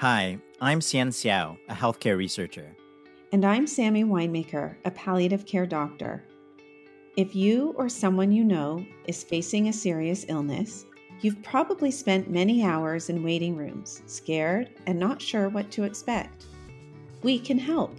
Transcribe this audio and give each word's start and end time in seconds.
Hi, 0.00 0.38
I'm 0.62 0.80
Hsien 0.80 1.10
Seow, 1.10 1.58
a 1.68 1.74
healthcare 1.74 2.16
researcher. 2.16 2.74
And 3.32 3.44
I'm 3.44 3.66
Sammy 3.66 4.02
Winemaker, 4.02 4.74
a 4.86 4.90
palliative 4.92 5.44
care 5.44 5.66
doctor. 5.66 6.24
If 7.18 7.36
you 7.36 7.74
or 7.76 7.90
someone 7.90 8.32
you 8.32 8.42
know 8.42 8.82
is 9.04 9.22
facing 9.22 9.68
a 9.68 9.74
serious 9.74 10.24
illness, 10.28 10.86
you've 11.20 11.42
probably 11.42 11.90
spent 11.90 12.30
many 12.30 12.64
hours 12.64 13.10
in 13.10 13.22
waiting 13.22 13.54
rooms, 13.54 14.00
scared 14.06 14.70
and 14.86 14.98
not 14.98 15.20
sure 15.20 15.50
what 15.50 15.70
to 15.72 15.84
expect. 15.84 16.46
We 17.22 17.38
can 17.38 17.58
help. 17.58 17.94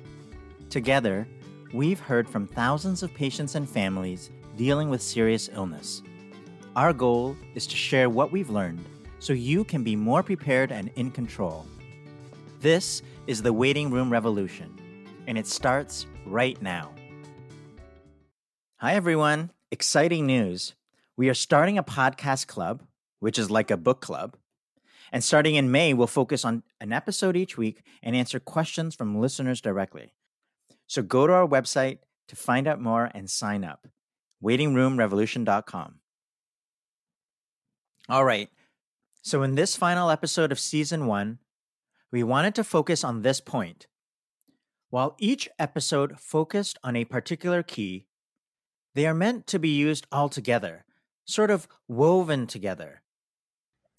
Together, 0.71 1.27
we've 1.71 1.99
heard 1.99 2.27
from 2.27 2.47
thousands 2.47 3.03
of 3.03 3.13
patients 3.13 3.53
and 3.53 3.69
families 3.69 4.31
dealing 4.57 4.89
with 4.89 5.03
serious 5.03 5.51
illness. 5.53 6.01
Our 6.75 6.93
goal 6.93 7.37
is 7.53 7.67
to 7.67 7.75
share 7.75 8.09
what 8.09 8.31
we've 8.31 8.49
learned 8.49 8.83
so 9.19 9.33
you 9.33 9.63
can 9.63 9.83
be 9.83 9.95
more 9.95 10.23
prepared 10.23 10.71
and 10.71 10.89
in 10.95 11.11
control. 11.11 11.67
This 12.61 13.01
is 13.25 13.41
the 13.41 13.51
Waiting 13.51 13.89
Room 13.89 14.11
Revolution, 14.11 14.77
and 15.25 15.35
it 15.35 15.47
starts 15.47 16.05
right 16.27 16.61
now. 16.61 16.93
Hi, 18.77 18.93
everyone. 18.93 19.49
Exciting 19.71 20.27
news. 20.27 20.75
We 21.17 21.27
are 21.27 21.33
starting 21.33 21.79
a 21.79 21.83
podcast 21.83 22.45
club, 22.45 22.83
which 23.19 23.39
is 23.39 23.49
like 23.49 23.71
a 23.71 23.77
book 23.77 23.99
club. 23.99 24.37
And 25.11 25.23
starting 25.23 25.55
in 25.55 25.71
May, 25.71 25.95
we'll 25.95 26.05
focus 26.05 26.45
on 26.45 26.61
an 26.79 26.93
episode 26.93 27.35
each 27.35 27.57
week 27.57 27.81
and 28.03 28.15
answer 28.15 28.39
questions 28.39 28.93
from 28.93 29.19
listeners 29.19 29.59
directly. 29.59 30.13
So 30.85 31.01
go 31.01 31.25
to 31.25 31.33
our 31.33 31.47
website 31.47 31.97
to 32.27 32.35
find 32.35 32.67
out 32.67 32.79
more 32.79 33.09
and 33.15 33.27
sign 33.27 33.63
up 33.63 33.87
waitingroomrevolution.com. 34.43 35.95
All 38.07 38.23
right. 38.23 38.49
So, 39.23 39.41
in 39.41 39.55
this 39.55 39.75
final 39.75 40.11
episode 40.11 40.51
of 40.51 40.59
season 40.59 41.07
one, 41.07 41.39
we 42.11 42.23
wanted 42.23 42.55
to 42.55 42.63
focus 42.63 43.03
on 43.03 43.21
this 43.21 43.39
point. 43.39 43.87
While 44.89 45.15
each 45.19 45.47
episode 45.57 46.19
focused 46.19 46.77
on 46.83 46.95
a 46.95 47.05
particular 47.05 47.63
key, 47.63 48.07
they 48.93 49.05
are 49.07 49.13
meant 49.13 49.47
to 49.47 49.59
be 49.59 49.69
used 49.69 50.05
all 50.11 50.27
together, 50.27 50.83
sort 51.25 51.49
of 51.49 51.67
woven 51.87 52.47
together. 52.47 53.01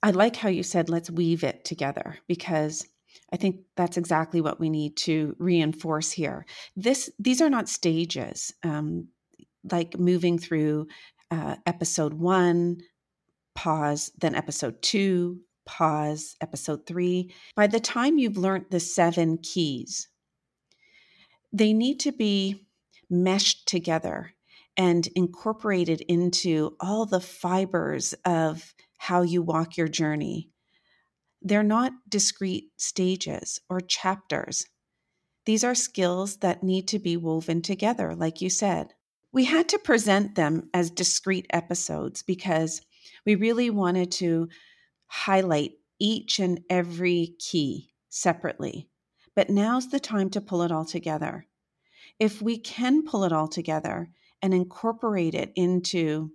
I 0.03 0.11
like 0.11 0.37
how 0.37 0.51
you 0.51 0.63
said, 0.63 0.91
let's 0.91 1.11
weave 1.11 1.45
it 1.45 1.65
together, 1.65 2.19
because 2.29 2.87
I 3.33 3.37
think 3.37 3.61
that's 3.77 3.97
exactly 3.97 4.41
what 4.41 4.61
we 4.61 4.69
need 4.69 4.97
to 4.99 5.35
reinforce 5.39 6.11
here. 6.11 6.45
This, 6.77 7.11
these 7.19 7.41
are 7.41 7.49
not 7.49 7.69
stages, 7.69 8.53
um, 8.63 9.09
like 9.71 9.99
moving 9.99 10.39
through 10.39 10.89
uh, 11.31 11.57
episode 11.65 12.13
one, 12.13 12.79
pause, 13.55 14.11
then 14.19 14.35
episode 14.35 14.83
two, 14.83 15.41
pause, 15.65 16.37
episode 16.41 16.87
three. 16.87 17.35
By 17.55 17.67
the 17.67 17.81
time 17.81 18.19
you've 18.19 18.37
learned 18.37 18.67
the 18.71 18.81
seven 18.81 19.39
keys, 19.39 20.09
they 21.53 21.73
need 21.73 22.01
to 22.01 22.13
be 22.13 22.67
meshed 23.11 23.69
together 23.69 24.33
and 24.77 25.07
incorporated 25.15 26.01
into 26.03 26.77
all 26.81 27.05
the 27.05 27.21
fibers 27.21 28.15
of 28.25 28.75
how 28.99 29.23
you 29.23 29.43
walk 29.43 29.77
your 29.77 29.89
journey. 29.89 30.49
They're 31.43 31.63
not 31.63 31.93
discrete 32.09 32.71
stages 32.77 33.61
or 33.69 33.81
chapters. 33.81 34.67
These 35.45 35.65
are 35.65 35.75
skills 35.75 36.37
that 36.39 36.63
need 36.63 36.89
to 36.89 36.99
be 36.99 37.17
woven 37.17 37.63
together, 37.63 38.15
like 38.15 38.41
you 38.41 38.49
said. 38.49 38.95
We 39.33 39.45
had 39.45 39.69
to 39.71 39.79
present 39.79 40.35
them 40.37 40.69
as 40.73 40.91
discrete 40.91 41.47
episodes 41.51 42.23
because 42.23 42.81
we 43.27 43.35
really 43.35 43.71
wanted 43.71 44.13
to 44.13 44.49
highlight 45.13 45.73
each 45.99 46.39
and 46.39 46.59
every 46.71 47.35
key 47.39 47.93
separately. 48.09 48.89
But 49.37 49.51
now's 49.51 49.91
the 49.91 50.01
time 50.01 50.31
to 50.31 50.41
pull 50.41 50.63
it 50.63 50.73
all 50.73 50.87
together. 50.87 51.47
If 52.19 52.41
we 52.41 52.57
can 52.57 53.03
pull 53.05 53.25
it 53.25 53.33
all 53.33 53.47
together 53.47 54.09
and 54.41 54.55
incorporate 54.55 55.35
it 55.35 55.53
into 55.55 56.33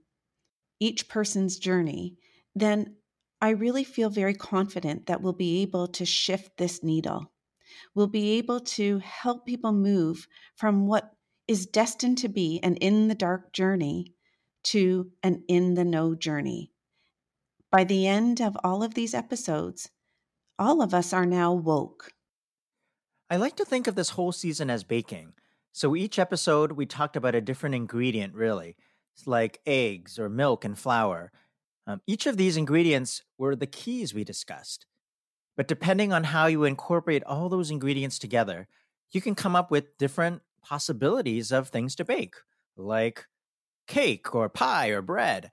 each 0.80 1.10
person's 1.10 1.58
journey, 1.58 2.18
then 2.54 2.98
I 3.42 3.50
really 3.50 3.84
feel 3.84 4.12
very 4.12 4.36
confident 4.36 5.08
that 5.08 5.24
we'll 5.24 5.34
be 5.34 5.64
able 5.64 5.88
to 5.88 6.06
shift 6.06 6.58
this 6.58 6.84
needle. 6.84 7.32
We'll 7.96 8.06
be 8.06 8.38
able 8.38 8.60
to 8.60 9.00
help 9.00 9.48
people 9.48 9.72
move 9.72 10.28
from 10.56 10.86
what 10.86 11.16
is 11.48 11.66
destined 11.66 12.20
to 12.20 12.30
be 12.30 12.60
an 12.62 12.76
in 12.76 13.08
the 13.08 13.16
dark 13.16 13.54
journey 13.54 14.14
to 14.66 15.12
an 15.24 15.44
in 15.48 15.74
the 15.74 15.86
know 15.86 16.14
journey. 16.14 16.72
By 17.78 17.84
the 17.84 18.08
end 18.08 18.42
of 18.42 18.58
all 18.64 18.82
of 18.82 18.96
these 18.96 19.14
episodes, 19.14 19.92
all 20.58 20.82
of 20.82 20.96
us 20.96 21.14
are 21.14 21.28
now 21.28 21.54
woke. 21.54 22.12
I 23.30 23.36
like 23.36 23.56
to 23.58 23.66
think 23.66 23.86
of 23.86 23.94
this 23.94 24.10
whole 24.10 24.32
season 24.32 24.72
as 24.72 24.84
baking. 24.84 25.34
So 25.74 25.96
each 25.96 26.18
episode, 26.18 26.72
we 26.72 26.88
talked 26.88 27.16
about 27.16 27.36
a 27.36 27.40
different 27.40 27.76
ingredient, 27.76 28.34
really. 28.34 28.78
It's 29.16 29.28
like 29.28 29.62
eggs 29.68 30.18
or 30.18 30.28
milk 30.28 30.66
and 30.66 30.76
flour. 30.76 31.32
Um, 31.86 32.02
each 32.08 32.26
of 32.26 32.38
these 32.38 32.58
ingredients 32.58 33.22
were 33.38 33.56
the 33.56 33.68
keys 33.68 34.12
we 34.12 34.24
discussed. 34.24 34.88
But 35.56 35.68
depending 35.68 36.12
on 36.12 36.24
how 36.24 36.48
you 36.48 36.64
incorporate 36.64 37.24
all 37.26 37.48
those 37.48 37.70
ingredients 37.70 38.18
together, 38.18 38.68
you 39.12 39.22
can 39.22 39.36
come 39.36 39.56
up 39.56 39.70
with 39.70 40.00
different 40.00 40.42
possibilities 40.64 41.52
of 41.52 41.68
things 41.68 41.94
to 41.98 42.06
bake, 42.06 42.38
like 42.76 43.28
cake 43.88 44.34
or 44.34 44.50
pie 44.50 44.88
or 44.88 45.04
bread 45.04 45.52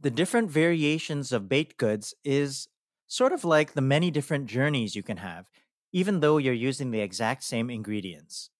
the 0.00 0.10
different 0.10 0.50
variations 0.50 1.32
of 1.32 1.48
baked 1.48 1.76
goods 1.76 2.14
is 2.24 2.68
sort 3.06 3.32
of 3.32 3.44
like 3.44 3.74
the 3.74 3.80
many 3.80 4.10
different 4.10 4.46
journeys 4.46 4.96
you 4.96 5.02
can 5.02 5.18
have, 5.18 5.50
even 5.92 6.20
though 6.20 6.38
you're 6.38 6.54
using 6.54 6.90
the 6.90 7.00
exact 7.00 7.44
same 7.44 7.68
ingredients. 7.68 8.50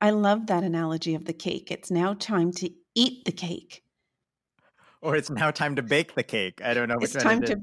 I 0.00 0.10
love 0.10 0.48
that 0.48 0.64
analogy 0.64 1.14
of 1.14 1.24
the 1.24 1.32
cake. 1.32 1.70
It's 1.70 1.90
now 1.90 2.14
time 2.14 2.52
to 2.52 2.70
eat 2.94 3.24
the 3.24 3.32
cake. 3.32 3.82
Or 5.00 5.16
it's 5.16 5.30
now 5.30 5.50
time 5.50 5.74
to 5.76 5.82
bake 5.82 6.14
the 6.14 6.22
cake. 6.22 6.60
I 6.64 6.74
don't 6.74 6.88
know. 6.88 6.96
It's 7.00 7.14
time 7.14 7.42
to 7.42 7.60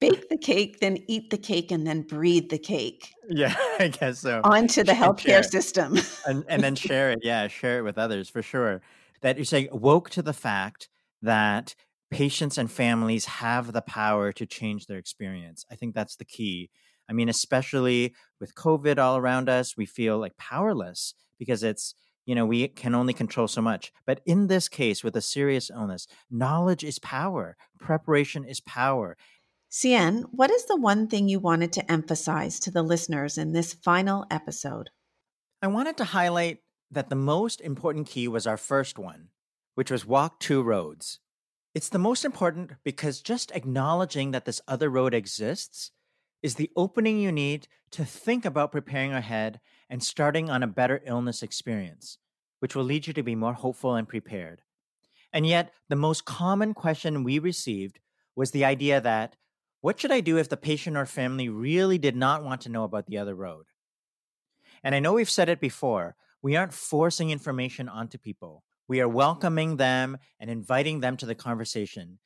bake 0.00 0.28
the 0.28 0.38
cake, 0.38 0.78
then 0.78 0.98
eat 1.08 1.30
the 1.30 1.38
cake, 1.38 1.72
and 1.72 1.84
then 1.84 2.02
breathe 2.02 2.50
the 2.50 2.58
cake. 2.58 3.12
Yeah, 3.28 3.54
I 3.80 3.88
guess 3.88 4.20
so. 4.20 4.40
Onto 4.44 4.84
the 4.84 4.92
healthcare 4.92 5.44
system. 5.44 5.98
and, 6.26 6.44
and 6.48 6.62
then 6.62 6.76
share 6.76 7.10
it. 7.10 7.20
Yeah, 7.22 7.48
share 7.48 7.78
it 7.78 7.82
with 7.82 7.98
others 7.98 8.28
for 8.28 8.42
sure. 8.42 8.80
That 9.22 9.36
you're 9.36 9.44
saying 9.44 9.68
woke 9.72 10.10
to 10.10 10.22
the 10.22 10.32
fact 10.32 10.88
that 11.22 11.74
patients 12.10 12.58
and 12.58 12.70
families 12.70 13.24
have 13.24 13.72
the 13.72 13.80
power 13.82 14.32
to 14.32 14.44
change 14.44 14.86
their 14.86 14.98
experience. 14.98 15.64
I 15.70 15.76
think 15.76 15.94
that's 15.94 16.16
the 16.16 16.24
key. 16.24 16.70
I 17.08 17.14
mean, 17.14 17.28
especially 17.28 18.14
with 18.40 18.54
COVID 18.54 18.98
all 18.98 19.16
around 19.16 19.48
us, 19.48 19.76
we 19.76 19.86
feel 19.86 20.18
like 20.18 20.36
powerless 20.36 21.14
because 21.38 21.62
it's, 21.62 21.94
you 22.26 22.34
know, 22.34 22.46
we 22.46 22.68
can 22.68 22.94
only 22.94 23.12
control 23.12 23.48
so 23.48 23.62
much. 23.62 23.92
But 24.06 24.20
in 24.26 24.46
this 24.46 24.68
case, 24.68 25.02
with 25.02 25.16
a 25.16 25.20
serious 25.20 25.70
illness, 25.70 26.06
knowledge 26.30 26.84
is 26.84 26.98
power, 26.98 27.56
preparation 27.80 28.44
is 28.44 28.60
power. 28.60 29.16
Hsien, 29.68 30.26
what 30.30 30.50
is 30.50 30.66
the 30.66 30.76
one 30.76 31.08
thing 31.08 31.28
you 31.28 31.40
wanted 31.40 31.72
to 31.72 31.90
emphasize 31.90 32.60
to 32.60 32.70
the 32.70 32.82
listeners 32.82 33.38
in 33.38 33.52
this 33.52 33.72
final 33.72 34.26
episode? 34.30 34.90
I 35.62 35.68
wanted 35.68 35.96
to 35.96 36.04
highlight 36.04 36.58
that 36.90 37.08
the 37.08 37.16
most 37.16 37.60
important 37.60 38.06
key 38.06 38.28
was 38.28 38.46
our 38.46 38.58
first 38.58 38.98
one, 38.98 39.28
which 39.74 39.90
was 39.90 40.06
walk 40.06 40.38
two 40.40 40.62
roads. 40.62 41.18
It's 41.74 41.88
the 41.88 41.98
most 41.98 42.24
important 42.24 42.72
because 42.84 43.22
just 43.22 43.50
acknowledging 43.52 44.32
that 44.32 44.44
this 44.44 44.60
other 44.68 44.90
road 44.90 45.14
exists 45.14 45.90
is 46.42 46.56
the 46.56 46.70
opening 46.76 47.18
you 47.18 47.32
need 47.32 47.68
to 47.92 48.04
think 48.04 48.44
about 48.44 48.72
preparing 48.72 49.12
ahead 49.12 49.60
and 49.88 50.02
starting 50.02 50.50
on 50.50 50.62
a 50.62 50.66
better 50.66 51.00
illness 51.06 51.42
experience, 51.42 52.18
which 52.60 52.74
will 52.74 52.84
lead 52.84 53.06
you 53.06 53.12
to 53.12 53.22
be 53.22 53.34
more 53.34 53.54
hopeful 53.54 53.94
and 53.94 54.08
prepared. 54.08 54.62
And 55.32 55.46
yet, 55.46 55.72
the 55.88 55.96
most 55.96 56.24
common 56.24 56.74
question 56.74 57.24
we 57.24 57.38
received 57.38 58.00
was 58.36 58.50
the 58.50 58.64
idea 58.64 59.00
that 59.00 59.36
what 59.80 59.98
should 59.98 60.12
I 60.12 60.20
do 60.20 60.38
if 60.38 60.48
the 60.48 60.56
patient 60.56 60.96
or 60.96 61.06
family 61.06 61.48
really 61.48 61.98
did 61.98 62.16
not 62.16 62.44
want 62.44 62.60
to 62.62 62.68
know 62.68 62.84
about 62.84 63.06
the 63.06 63.18
other 63.18 63.34
road? 63.34 63.66
And 64.84 64.94
I 64.94 65.00
know 65.00 65.14
we've 65.14 65.30
said 65.30 65.48
it 65.48 65.60
before, 65.60 66.16
we 66.42 66.56
aren't 66.56 66.74
forcing 66.74 67.30
information 67.30 67.88
onto 67.88 68.18
people. 68.18 68.64
We 68.88 69.00
are 69.00 69.08
welcoming 69.08 69.76
them 69.76 70.18
and 70.40 70.50
inviting 70.50 71.00
them 71.00 71.16
to 71.18 71.26
the 71.26 71.34
conversation, 71.34 72.18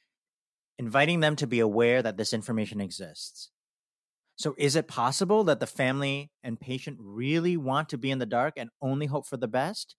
inviting 0.78 1.20
them 1.20 1.36
to 1.36 1.46
be 1.46 1.60
aware 1.60 2.02
that 2.02 2.16
this 2.16 2.32
information 2.32 2.80
exists. 2.80 3.50
So, 4.36 4.54
is 4.58 4.76
it 4.76 4.88
possible 4.88 5.44
that 5.44 5.60
the 5.60 5.66
family 5.66 6.30
and 6.42 6.60
patient 6.60 6.98
really 7.00 7.56
want 7.56 7.88
to 7.88 7.98
be 7.98 8.10
in 8.10 8.18
the 8.18 8.26
dark 8.26 8.54
and 8.56 8.70
only 8.82 9.06
hope 9.06 9.26
for 9.26 9.38
the 9.38 9.48
best? 9.48 9.96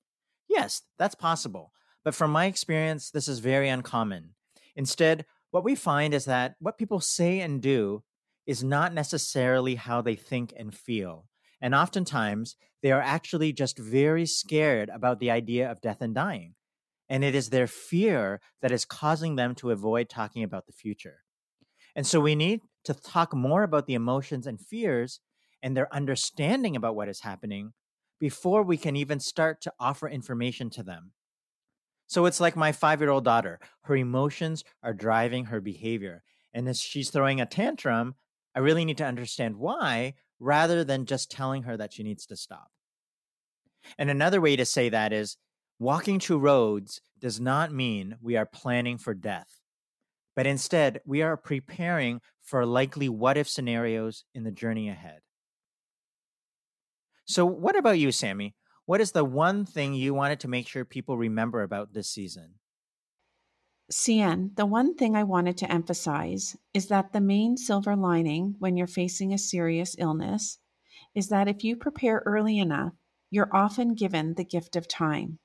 Yes, 0.48 0.84
that's 1.00 1.16
possible. 1.16 1.72
But 2.04 2.14
from 2.14 2.32
my 2.32 2.46
experience, 2.46 3.10
this 3.10 3.28
is 3.28 3.40
very 3.40 3.68
uncommon. 3.68 4.36
Instead, 4.76 5.26
what 5.52 5.64
we 5.64 5.76
find 5.76 6.14
is 6.14 6.26
that 6.26 6.56
what 6.60 6.78
people 6.78 7.00
say 7.00 7.40
and 7.40 7.62
do 7.62 8.04
is 8.46 8.64
not 8.64 8.94
necessarily 8.94 9.76
how 9.76 10.02
they 10.02 10.16
think 10.16 10.54
and 10.56 10.74
feel. 10.74 11.26
And 11.62 11.74
oftentimes, 11.74 12.56
they 12.84 12.92
are 12.92 13.02
actually 13.02 13.54
just 13.54 13.80
very 13.80 14.26
scared 14.26 14.90
about 14.90 15.20
the 15.20 15.32
idea 15.32 15.70
of 15.70 15.82
death 15.82 16.02
and 16.02 16.14
dying. 16.14 16.54
And 17.10 17.24
it 17.24 17.36
is 17.36 17.50
their 17.50 17.68
fear 17.68 18.42
that 18.62 18.72
is 18.72 18.86
causing 18.86 19.36
them 19.36 19.56
to 19.56 19.72
avoid 19.72 20.10
talking 20.10 20.44
about 20.44 20.68
the 20.68 20.74
future. 20.74 21.24
And 21.96 22.06
so 22.06 22.20
we 22.20 22.36
need 22.36 22.62
to 22.84 22.94
talk 22.94 23.34
more 23.34 23.64
about 23.64 23.88
the 23.88 23.96
emotions 23.96 24.46
and 24.46 24.60
fears 24.60 25.20
and 25.64 25.76
their 25.76 25.94
understanding 25.94 26.76
about 26.76 26.96
what 26.96 27.10
is 27.10 27.22
happening 27.22 27.74
before 28.20 28.64
we 28.64 28.78
can 28.78 28.96
even 28.96 29.20
start 29.20 29.62
to 29.62 29.74
offer 29.80 30.08
information 30.08 30.70
to 30.72 30.84
them. 30.84 31.12
So 32.08 32.26
it's 32.26 32.40
like 32.40 32.56
my 32.56 32.72
five 32.72 33.02
year 33.02 33.10
old 33.10 33.26
daughter. 33.26 33.60
Her 33.82 33.96
emotions 33.96 34.64
are 34.84 34.94
driving 34.94 35.46
her 35.46 35.60
behavior. 35.60 36.24
And 36.54 36.68
as 36.70 36.80
she's 36.80 37.10
throwing 37.10 37.42
a 37.42 37.46
tantrum, 37.46 38.16
I 38.56 38.60
really 38.60 38.86
need 38.86 38.98
to 38.98 39.06
understand 39.06 39.58
why 39.58 40.16
rather 40.40 40.84
than 40.84 41.06
just 41.06 41.32
telling 41.32 41.64
her 41.64 41.78
that 41.78 41.94
she 41.94 42.04
needs 42.04 42.26
to 42.28 42.36
stop. 42.36 42.70
And 43.98 44.10
another 44.10 44.42
way 44.42 44.56
to 44.56 44.66
say 44.66 44.90
that 44.90 45.14
is 45.14 45.38
walking 45.80 46.20
two 46.20 46.38
roads 46.40 47.02
does 47.20 47.40
not 47.40 47.72
mean 47.72 48.18
we 48.22 48.36
are 48.36 48.46
planning 48.46 48.98
for 48.98 49.14
death, 49.14 49.60
but 50.36 50.46
instead 50.46 51.02
we 51.06 51.22
are 51.22 51.38
preparing 51.38 52.22
for 52.44 52.66
likely 52.66 53.10
what 53.10 53.38
if 53.38 53.50
scenarios 53.50 54.24
in 54.34 54.44
the 54.44 54.52
journey 54.52 54.90
ahead. 54.90 55.22
So, 57.26 57.46
what 57.46 57.76
about 57.76 58.00
you, 58.00 58.12
Sammy? 58.12 58.56
What 58.86 59.02
is 59.02 59.12
the 59.12 59.26
one 59.26 59.66
thing 59.66 59.94
you 59.94 60.14
wanted 60.14 60.40
to 60.42 60.48
make 60.48 60.68
sure 60.68 60.86
people 60.86 61.18
remember 61.18 61.62
about 61.62 61.94
this 61.94 62.10
season? 62.10 62.54
Hsien, 63.90 64.52
the 64.56 64.66
one 64.66 64.96
thing 64.96 65.16
I 65.16 65.24
wanted 65.24 65.58
to 65.58 65.72
emphasize 65.72 66.58
is 66.74 66.88
that 66.88 67.14
the 67.14 67.22
main 67.22 67.56
silver 67.56 67.96
lining 67.96 68.56
when 68.60 68.76
you're 68.76 68.86
facing 68.86 69.34
a 69.34 69.38
serious 69.38 69.96
illness 69.98 70.60
is 71.16 71.30
that 71.30 71.48
if 71.48 71.64
you 71.64 71.78
prepare 71.78 72.22
early 72.26 72.60
enough, 72.60 72.94
you're 73.30 73.56
often 73.56 73.94
given 73.94 74.34
the 74.34 74.44
gift 74.44 74.76
of 74.76 74.88
time. 74.88 75.40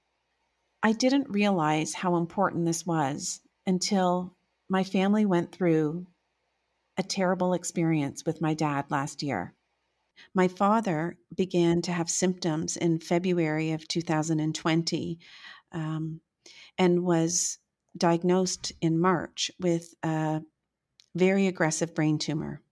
I 0.83 0.93
didn't 0.93 1.31
realize 1.31 1.95
how 1.95 2.17
important 2.17 2.67
this 2.67 2.85
was 2.85 3.41
until 3.67 4.37
my 4.69 4.83
family 4.83 5.25
went 5.25 5.53
through 5.53 6.07
a 6.97 7.03
terrible 7.03 7.55
experience 7.55 8.25
with 8.27 8.41
my 8.41 8.55
dad 8.55 8.91
last 8.91 9.23
year. 9.23 9.55
My 10.35 10.49
father 10.49 11.17
began 11.35 11.81
to 11.83 11.93
have 11.93 12.11
symptoms 12.11 12.77
in 12.77 12.99
February 12.99 13.73
of 13.73 13.87
2020 13.87 15.19
um, 15.73 16.21
and 16.77 17.05
was 17.05 17.59
diagnosed 17.97 18.73
in 18.81 18.99
March 18.99 19.51
with 19.61 19.95
a 20.03 20.43
very 21.15 21.47
aggressive 21.47 21.95
brain 21.95 22.19
tumor. 22.19 22.63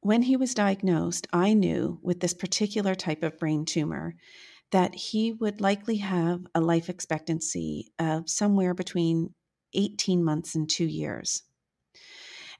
When 0.00 0.22
he 0.22 0.36
was 0.36 0.54
diagnosed, 0.54 1.26
I 1.32 1.54
knew 1.54 2.00
with 2.02 2.20
this 2.20 2.34
particular 2.34 2.94
type 2.94 3.22
of 3.22 3.38
brain 3.38 3.64
tumor 3.64 4.16
that 4.72 4.94
he 4.94 5.32
would 5.32 5.60
likely 5.60 5.96
have 5.96 6.46
a 6.54 6.60
life 6.60 6.88
expectancy 6.88 7.92
of 7.98 8.28
somewhere 8.28 8.74
between 8.74 9.34
18 9.74 10.24
months 10.24 10.54
and 10.54 10.68
two 10.68 10.86
years. 10.86 11.42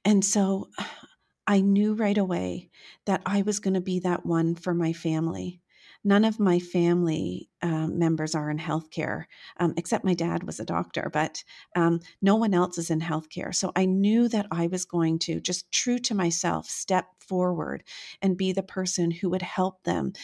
And 0.05 0.25
so 0.25 0.69
I 1.47 1.63
knew 1.63 1.95
right 1.95 2.19
away 2.19 2.71
that 3.07 3.23
I 3.27 3.43
was 3.43 3.59
going 3.59 3.75
to 3.75 3.81
be 3.81 4.01
that 4.01 4.25
one 4.25 4.55
for 4.55 4.73
my 4.73 4.93
family. 4.93 5.61
None 6.03 6.25
of 6.25 6.41
my 6.41 6.59
family 6.59 7.51
um, 7.63 7.99
members 7.99 8.35
are 8.35 8.51
in 8.51 8.59
healthcare, 8.59 9.25
um, 9.59 9.75
except 9.77 10.05
my 10.05 10.15
dad 10.15 10.45
was 10.45 10.59
a 10.59 10.65
doctor, 10.65 11.11
but 11.13 11.45
um, 11.77 12.01
no 12.23 12.37
one 12.37 12.55
else 12.55 12.79
is 12.79 12.91
in 12.91 13.01
healthcare. 13.01 13.55
So 13.55 13.71
I 13.77 13.85
knew 13.85 14.29
that 14.29 14.47
I 14.51 14.67
was 14.69 14.87
going 14.87 15.19
to, 15.21 15.41
just 15.41 15.71
true 15.73 15.99
to 16.01 16.15
myself, 16.15 16.67
step 16.71 17.07
forward 17.19 17.85
and 18.23 18.37
be 18.37 18.53
the 18.53 18.63
person 18.63 19.11
who 19.11 19.29
would 19.31 19.43
help 19.43 19.83
them 19.85 20.15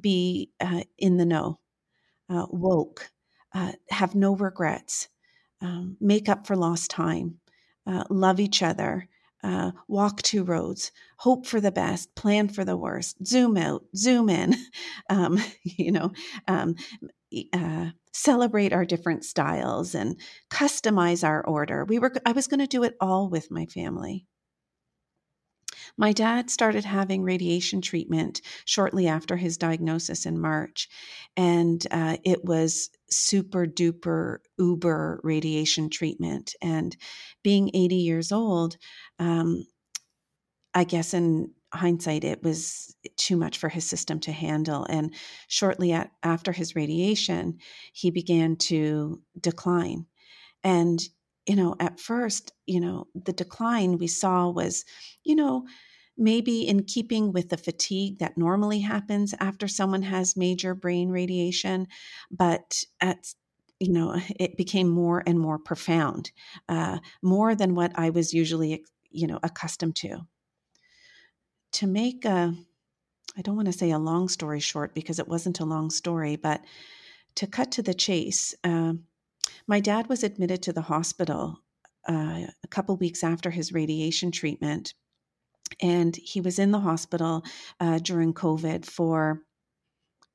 be 0.00 0.50
uh, 0.60 0.82
in 0.98 1.16
the 1.16 1.26
know, 1.26 1.60
uh, 2.28 2.46
woke, 2.50 3.10
uh, 3.54 3.72
have 3.90 4.14
no 4.14 4.34
regrets, 4.36 5.08
um, 5.60 5.96
make 6.00 6.28
up 6.28 6.46
for 6.46 6.56
lost 6.56 6.90
time, 6.90 7.38
uh, 7.86 8.04
love 8.10 8.40
each 8.40 8.62
other, 8.62 9.08
uh, 9.42 9.72
walk 9.88 10.22
two 10.22 10.44
roads, 10.44 10.92
hope 11.18 11.46
for 11.46 11.60
the 11.60 11.72
best, 11.72 12.14
plan 12.14 12.48
for 12.48 12.64
the 12.64 12.76
worst, 12.76 13.24
zoom 13.26 13.56
out, 13.56 13.84
zoom 13.96 14.28
in, 14.28 14.54
um, 15.10 15.38
you 15.62 15.92
know, 15.92 16.12
um, 16.48 16.74
uh, 17.52 17.90
celebrate 18.12 18.72
our 18.72 18.84
different 18.84 19.24
styles 19.24 19.94
and 19.94 20.20
customize 20.50 21.26
our 21.26 21.46
order. 21.46 21.84
We 21.84 21.98
were, 21.98 22.12
I 22.26 22.32
was 22.32 22.48
going 22.48 22.60
to 22.60 22.66
do 22.66 22.82
it 22.82 22.96
all 23.00 23.28
with 23.28 23.50
my 23.50 23.66
family. 23.66 24.26
My 26.00 26.14
dad 26.14 26.48
started 26.48 26.86
having 26.86 27.24
radiation 27.24 27.82
treatment 27.82 28.40
shortly 28.64 29.06
after 29.06 29.36
his 29.36 29.58
diagnosis 29.58 30.24
in 30.24 30.40
March, 30.40 30.88
and 31.36 31.86
uh, 31.90 32.16
it 32.24 32.42
was 32.42 32.88
super 33.10 33.66
duper 33.66 34.38
uber 34.58 35.20
radiation 35.22 35.90
treatment. 35.90 36.54
And 36.62 36.96
being 37.42 37.70
80 37.74 37.96
years 37.96 38.32
old, 38.32 38.78
um, 39.18 39.66
I 40.72 40.84
guess 40.84 41.12
in 41.12 41.50
hindsight, 41.74 42.24
it 42.24 42.42
was 42.42 42.96
too 43.18 43.36
much 43.36 43.58
for 43.58 43.68
his 43.68 43.84
system 43.84 44.20
to 44.20 44.32
handle. 44.32 44.86
And 44.88 45.14
shortly 45.48 45.92
at, 45.92 46.12
after 46.22 46.50
his 46.50 46.74
radiation, 46.74 47.58
he 47.92 48.10
began 48.10 48.56
to 48.56 49.20
decline. 49.38 50.06
And 50.64 50.98
you 51.46 51.56
know, 51.56 51.74
at 51.80 51.98
first, 51.98 52.52
you 52.66 52.80
know, 52.80 53.08
the 53.14 53.32
decline 53.32 53.98
we 53.98 54.06
saw 54.06 54.48
was, 54.48 54.84
you 55.24 55.34
know, 55.34 55.66
maybe 56.20 56.68
in 56.68 56.84
keeping 56.84 57.32
with 57.32 57.48
the 57.48 57.56
fatigue 57.56 58.18
that 58.18 58.38
normally 58.38 58.80
happens 58.80 59.34
after 59.40 59.66
someone 59.66 60.02
has 60.02 60.36
major 60.36 60.74
brain 60.74 61.08
radiation, 61.08 61.88
but 62.30 62.84
at 63.00 63.34
you 63.80 63.92
know, 63.92 64.14
it 64.38 64.56
became 64.56 64.88
more 64.88 65.22
and 65.26 65.40
more 65.40 65.58
profound, 65.58 66.30
uh, 66.68 66.98
more 67.22 67.54
than 67.54 67.74
what 67.74 67.92
I 67.96 68.10
was 68.10 68.32
usually, 68.32 68.84
you 69.10 69.26
know, 69.26 69.40
accustomed 69.42 69.96
to. 69.96 70.18
To 71.74 71.86
make 71.86 72.24
a, 72.24 72.54
I 73.36 73.42
don't 73.42 73.56
want 73.56 73.66
to 73.66 73.72
say 73.72 73.90
a 73.90 73.98
long 73.98 74.28
story 74.28 74.60
short 74.60 74.94
because 74.94 75.18
it 75.18 75.28
wasn't 75.28 75.60
a 75.60 75.64
long 75.64 75.90
story, 75.90 76.36
but 76.36 76.60
to 77.36 77.46
cut 77.46 77.72
to 77.72 77.82
the 77.82 77.94
chase, 77.94 78.54
uh, 78.64 78.92
my 79.66 79.80
dad 79.80 80.08
was 80.08 80.22
admitted 80.22 80.62
to 80.62 80.72
the 80.72 80.82
hospital 80.82 81.60
uh, 82.08 82.42
a 82.64 82.68
couple 82.68 82.96
weeks 82.96 83.22
after 83.22 83.50
his 83.50 83.72
radiation 83.72 84.30
treatment. 84.30 84.94
And 85.80 86.16
he 86.16 86.40
was 86.40 86.58
in 86.58 86.70
the 86.70 86.80
hospital 86.80 87.44
uh, 87.78 87.98
during 87.98 88.34
COVID 88.34 88.84
for 88.84 89.42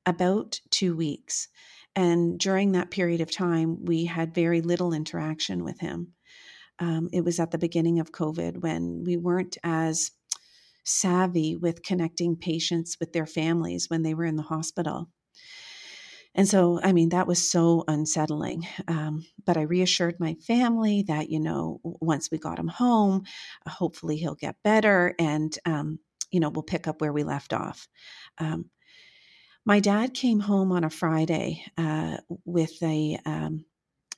about 0.04 0.60
two 0.70 0.96
weeks. 0.96 1.48
And 1.94 2.38
during 2.38 2.72
that 2.72 2.90
period 2.90 3.20
of 3.20 3.30
time, 3.30 3.84
we 3.84 4.04
had 4.04 4.34
very 4.34 4.60
little 4.60 4.92
interaction 4.92 5.64
with 5.64 5.80
him. 5.80 6.12
Um, 6.78 7.08
it 7.12 7.24
was 7.24 7.40
at 7.40 7.50
the 7.50 7.58
beginning 7.58 8.00
of 8.00 8.12
COVID 8.12 8.62
when 8.62 9.02
we 9.04 9.16
weren't 9.16 9.56
as 9.64 10.10
savvy 10.84 11.56
with 11.56 11.82
connecting 11.82 12.36
patients 12.36 12.96
with 13.00 13.12
their 13.12 13.26
families 13.26 13.88
when 13.88 14.02
they 14.02 14.14
were 14.14 14.24
in 14.24 14.36
the 14.36 14.42
hospital. 14.42 15.08
And 16.36 16.46
so, 16.46 16.78
I 16.82 16.92
mean, 16.92 17.08
that 17.08 17.26
was 17.26 17.50
so 17.50 17.82
unsettling. 17.88 18.68
Um, 18.86 19.26
but 19.44 19.56
I 19.56 19.62
reassured 19.62 20.20
my 20.20 20.34
family 20.34 21.02
that, 21.08 21.30
you 21.30 21.40
know, 21.40 21.80
once 21.82 22.30
we 22.30 22.38
got 22.38 22.58
him 22.58 22.68
home, 22.68 23.24
uh, 23.66 23.70
hopefully 23.70 24.16
he'll 24.18 24.34
get 24.34 24.62
better 24.62 25.14
and, 25.18 25.58
um, 25.64 25.98
you 26.30 26.38
know, 26.38 26.50
we'll 26.50 26.62
pick 26.62 26.86
up 26.86 27.00
where 27.00 27.12
we 27.12 27.24
left 27.24 27.54
off. 27.54 27.88
Um, 28.38 28.66
my 29.64 29.80
dad 29.80 30.12
came 30.12 30.38
home 30.38 30.72
on 30.72 30.84
a 30.84 30.90
Friday 30.90 31.64
uh, 31.78 32.18
with 32.44 32.80
a 32.82 33.18
um, 33.24 33.64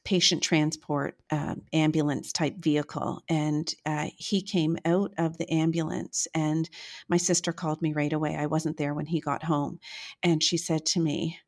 patient 0.05 0.43
transport 0.43 1.17
uh, 1.31 1.55
ambulance 1.73 2.33
type 2.33 2.57
vehicle. 2.59 3.23
And 3.29 3.73
uh, 3.87 4.09
he 4.17 4.43
came 4.43 4.77
out 4.85 5.13
of 5.19 5.39
the 5.39 5.51
ambulance, 5.53 6.27
and 6.35 6.69
my 7.09 7.19
sister 7.19 7.53
called 7.53 7.83
me 7.83 7.93
right 7.93 8.13
away. 8.13 8.35
I 8.35 8.47
wasn't 8.47 8.77
there 8.77 8.95
when 8.95 9.07
he 9.07 9.21
got 9.21 9.43
home. 9.45 9.79
And 10.23 10.43
she 10.43 10.57
said 10.57 10.87
to 10.87 11.01
me, 11.01 11.39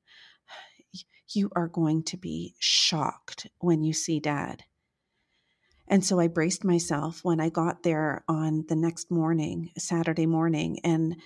you 1.34 1.50
are 1.54 1.68
going 1.68 2.02
to 2.04 2.16
be 2.16 2.54
shocked 2.58 3.46
when 3.58 3.82
you 3.82 3.92
see 3.92 4.20
dad. 4.20 4.64
And 5.88 6.04
so 6.04 6.20
I 6.20 6.28
braced 6.28 6.64
myself 6.64 7.24
when 7.24 7.40
I 7.40 7.48
got 7.48 7.82
there 7.82 8.24
on 8.28 8.64
the 8.68 8.76
next 8.76 9.10
morning, 9.10 9.70
Saturday 9.76 10.26
morning, 10.26 10.78
and 10.84 11.16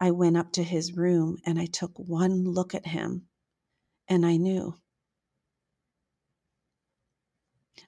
I 0.00 0.12
went 0.12 0.36
up 0.36 0.52
to 0.52 0.62
his 0.62 0.96
room 0.96 1.38
and 1.44 1.58
I 1.58 1.66
took 1.66 1.92
one 1.98 2.44
look 2.44 2.74
at 2.74 2.86
him 2.86 3.26
and 4.08 4.24
I 4.24 4.36
knew. 4.36 4.74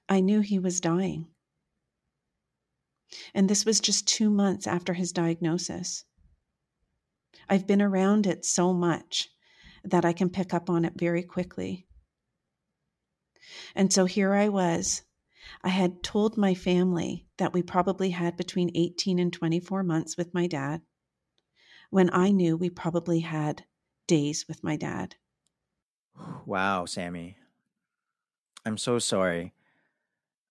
I 0.07 0.19
knew 0.19 0.41
he 0.41 0.59
was 0.59 0.79
dying. 0.79 1.27
And 3.33 3.49
this 3.49 3.65
was 3.65 3.79
just 3.79 4.07
two 4.07 4.29
months 4.29 4.67
after 4.67 4.93
his 4.93 5.11
diagnosis. 5.11 6.05
I've 7.49 7.65
been 7.65 7.81
around 7.81 8.27
it 8.27 8.45
so 8.45 8.73
much 8.73 9.29
that 9.83 10.05
I 10.05 10.13
can 10.13 10.29
pick 10.29 10.53
up 10.53 10.69
on 10.69 10.85
it 10.85 10.93
very 10.95 11.23
quickly. 11.23 11.87
And 13.75 13.91
so 13.91 14.05
here 14.05 14.33
I 14.33 14.49
was. 14.49 15.03
I 15.63 15.69
had 15.69 16.03
told 16.03 16.37
my 16.37 16.53
family 16.53 17.27
that 17.37 17.53
we 17.53 17.61
probably 17.61 18.09
had 18.09 18.35
between 18.35 18.71
18 18.75 19.19
and 19.19 19.31
24 19.31 19.83
months 19.83 20.17
with 20.17 20.33
my 20.33 20.47
dad, 20.47 20.81
when 21.89 22.09
I 22.13 22.31
knew 22.31 22.57
we 22.57 22.69
probably 22.69 23.21
had 23.21 23.63
days 24.07 24.45
with 24.47 24.63
my 24.63 24.75
dad. 24.75 25.15
Wow, 26.45 26.85
Sammy. 26.85 27.37
I'm 28.65 28.77
so 28.77 28.99
sorry. 28.99 29.53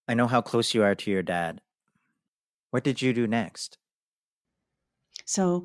I 0.09 0.14
know 0.14 0.26
how 0.26 0.40
close 0.40 0.73
you 0.73 0.83
are 0.83 0.95
to 0.95 1.11
your 1.11 1.23
dad. 1.23 1.61
What 2.71 2.85
did 2.85 3.02
you 3.02 3.12
do 3.12 3.26
next? 3.26 3.78
So 5.25 5.64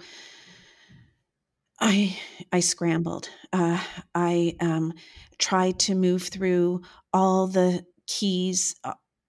I 1.82 2.18
I 2.52 2.62
scrambled. 2.62 3.30
Uh, 3.52 3.84
I 4.16 4.56
um, 4.62 4.94
tried 5.38 5.80
to 5.80 5.96
move 5.96 6.24
through 6.24 6.84
all 7.12 7.48
the 7.48 7.86
keys, 8.08 8.76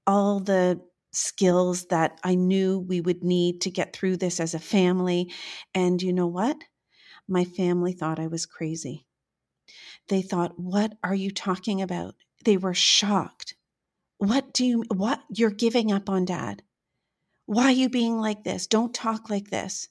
all 0.07 0.39
the 0.39 0.81
skills 1.13 1.87
that 1.87 2.21
I 2.23 2.37
knew 2.37 2.79
we 2.79 3.01
would 3.01 3.25
need 3.25 3.63
to 3.63 3.71
get 3.71 3.93
through 3.95 4.19
this 4.19 4.39
as 4.39 4.55
a 4.55 4.61
family. 4.61 5.33
And 5.75 6.01
you 6.01 6.13
know 6.13 6.29
what? 6.29 6.57
My 7.29 7.45
family 7.45 7.93
thought 7.93 8.21
I 8.21 8.29
was 8.29 8.47
crazy. 8.47 9.07
They 10.09 10.23
thought, 10.23 10.61
"What 10.61 10.97
are 11.03 11.15
you 11.17 11.33
talking 11.33 11.83
about?" 11.83 12.15
They 12.45 12.57
were 12.57 12.75
shocked. 12.75 13.57
What 14.19 14.53
do 14.53 14.65
you 14.65 14.85
what 14.95 15.23
you're 15.31 15.51
giving 15.51 15.93
up 15.93 16.11
on 16.11 16.25
dad? 16.27 16.63
Why 17.47 17.65
are 17.65 17.73
you 17.73 17.89
being 17.89 18.19
like 18.19 18.45
this? 18.45 18.67
Don't 18.67 18.95
talk 18.95 19.31
like 19.31 19.51
this. 19.51 19.89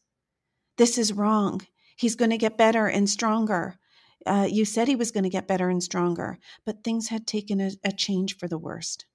This 0.77 0.97
is 0.97 1.13
wrong. 1.13 1.61
He's 2.01 2.15
going 2.15 2.31
to 2.31 2.37
get 2.39 2.57
better 2.57 2.87
and 2.87 3.07
stronger. 3.07 3.77
Uh, 4.25 4.47
you 4.49 4.65
said 4.65 4.87
he 4.87 4.95
was 4.95 5.11
going 5.11 5.23
to 5.23 5.29
get 5.29 5.47
better 5.47 5.69
and 5.69 5.83
stronger, 5.83 6.39
but 6.65 6.83
things 6.83 7.09
had 7.09 7.27
taken 7.27 7.61
a, 7.61 7.69
a 7.83 7.91
change 7.91 8.37
for 8.39 8.47
the 8.47 8.57
worst. 8.57 9.05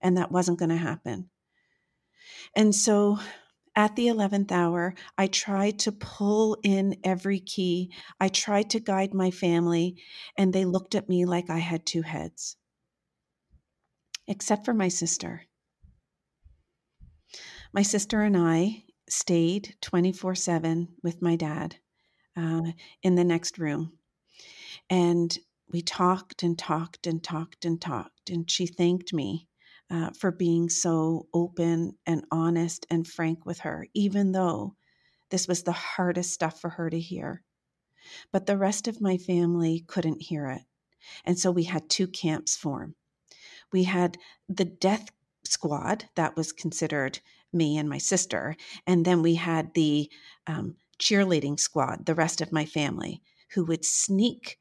And 0.00 0.16
that 0.16 0.32
wasn't 0.32 0.58
going 0.58 0.70
to 0.70 0.76
happen. 0.76 1.28
And 2.56 2.74
so 2.74 3.18
at 3.76 3.94
the 3.94 4.06
11th 4.06 4.50
hour, 4.50 4.94
I 5.18 5.26
tried 5.26 5.80
to 5.80 5.92
pull 5.92 6.56
in 6.62 6.96
every 7.04 7.40
key. 7.40 7.92
I 8.18 8.28
tried 8.28 8.70
to 8.70 8.80
guide 8.80 9.12
my 9.12 9.30
family, 9.30 9.98
and 10.34 10.54
they 10.54 10.64
looked 10.64 10.94
at 10.94 11.10
me 11.10 11.26
like 11.26 11.50
I 11.50 11.58
had 11.58 11.84
two 11.84 12.00
heads, 12.00 12.56
except 14.26 14.64
for 14.64 14.72
my 14.72 14.88
sister. 14.88 15.42
My 17.74 17.82
sister 17.82 18.22
and 18.22 18.34
I 18.34 18.84
stayed 19.10 19.76
24 19.82 20.34
7 20.36 20.88
with 21.02 21.20
my 21.20 21.36
dad 21.36 21.76
uh, 22.38 22.72
in 23.02 23.14
the 23.14 23.24
next 23.24 23.58
room. 23.58 23.92
And 24.88 25.36
we 25.70 25.82
talked 25.82 26.42
and 26.42 26.58
talked 26.58 27.06
and 27.06 27.22
talked 27.22 27.64
and 27.64 27.80
talked. 27.80 28.30
And 28.30 28.50
she 28.50 28.66
thanked 28.66 29.12
me 29.12 29.48
uh, 29.90 30.10
for 30.10 30.30
being 30.30 30.68
so 30.68 31.26
open 31.34 31.96
and 32.06 32.24
honest 32.30 32.86
and 32.90 33.06
frank 33.06 33.44
with 33.44 33.60
her, 33.60 33.86
even 33.94 34.32
though 34.32 34.74
this 35.30 35.48
was 35.48 35.62
the 35.62 35.72
hardest 35.72 36.32
stuff 36.32 36.60
for 36.60 36.70
her 36.70 36.88
to 36.88 36.98
hear. 36.98 37.42
But 38.32 38.46
the 38.46 38.56
rest 38.56 38.88
of 38.88 39.00
my 39.00 39.18
family 39.18 39.84
couldn't 39.86 40.22
hear 40.22 40.46
it. 40.48 40.62
And 41.24 41.38
so 41.38 41.50
we 41.50 41.64
had 41.64 41.88
two 41.88 42.06
camps 42.06 42.56
form. 42.56 42.94
We 43.72 43.84
had 43.84 44.16
the 44.48 44.64
death 44.64 45.10
squad 45.44 46.04
that 46.14 46.36
was 46.36 46.52
considered 46.52 47.20
me 47.52 47.78
and 47.78 47.88
my 47.88 47.98
sister. 47.98 48.56
And 48.86 49.04
then 49.04 49.22
we 49.22 49.34
had 49.34 49.74
the 49.74 50.10
um, 50.46 50.76
cheerleading 50.98 51.58
squad, 51.58 52.06
the 52.06 52.14
rest 52.14 52.40
of 52.40 52.52
my 52.52 52.64
family, 52.64 53.22
who 53.54 53.64
would 53.64 53.84
sneak 53.84 54.58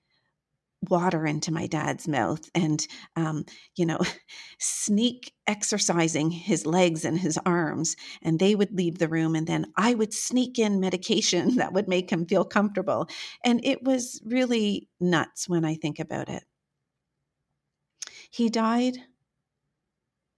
water 0.90 1.26
into 1.26 1.52
my 1.52 1.66
dad's 1.66 2.08
mouth 2.08 2.50
and 2.54 2.88
um, 3.16 3.44
you 3.76 3.86
know 3.86 4.00
sneak 4.60 5.34
exercising 5.48 6.30
his 6.30 6.68
legs 6.68 7.04
and 7.04 7.20
his 7.20 7.38
arms 7.46 7.96
and 8.22 8.38
they 8.38 8.54
would 8.54 8.72
leave 8.78 9.00
the 9.00 9.08
room 9.08 9.36
and 9.36 9.48
then 9.48 9.66
i 9.76 9.96
would 9.96 10.14
sneak 10.14 10.60
in 10.60 10.80
medication 10.80 11.56
that 11.58 11.74
would 11.74 11.88
make 11.88 12.12
him 12.12 12.28
feel 12.28 12.46
comfortable 12.46 13.08
and 13.44 13.60
it 13.66 13.84
was 13.84 14.22
really 14.24 14.88
nuts 15.00 15.50
when 15.50 15.66
i 15.66 15.74
think 15.74 16.00
about 16.00 16.30
it. 16.30 16.44
He 18.30 18.50
died 18.50 19.04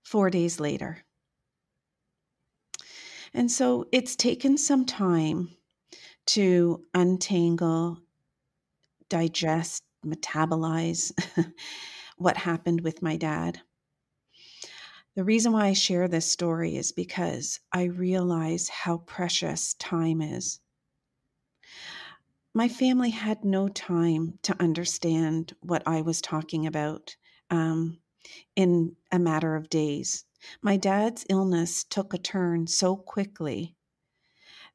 four 0.04 0.30
days 0.30 0.60
later. 0.60 1.06
And 3.34 3.52
so 3.52 3.88
it's 3.92 4.16
taken 4.16 4.58
some 4.58 4.86
time 4.86 5.56
to 6.30 6.86
untangle, 6.94 7.98
digest, 9.10 9.84
metabolize 10.06 11.12
what 12.18 12.38
happened 12.38 12.82
with 12.82 13.02
my 13.02 13.18
dad. 13.18 13.60
The 15.16 15.24
reason 15.24 15.54
why 15.54 15.66
I 15.66 15.74
share 15.74 16.08
this 16.08 16.32
story 16.32 16.78
is 16.78 16.92
because 16.92 17.60
I 17.74 17.86
realize 17.86 18.70
how 18.70 19.00
precious 19.00 19.74
time 19.74 20.22
is. 20.22 20.60
My 22.54 22.68
family 22.68 23.10
had 23.10 23.44
no 23.44 23.68
time 23.68 24.38
to 24.44 24.62
understand 24.62 25.56
what 25.62 25.82
I 25.88 26.02
was 26.02 26.22
talking 26.22 26.68
about 26.68 27.16
um, 27.50 28.00
in 28.56 28.96
a 29.12 29.18
matter 29.18 29.56
of 29.56 29.70
days. 29.70 30.26
My 30.62 30.78
dad's 30.78 31.26
illness 31.28 31.84
took 31.84 32.14
a 32.14 32.20
turn 32.20 32.68
so 32.68 32.96
quickly 32.96 33.76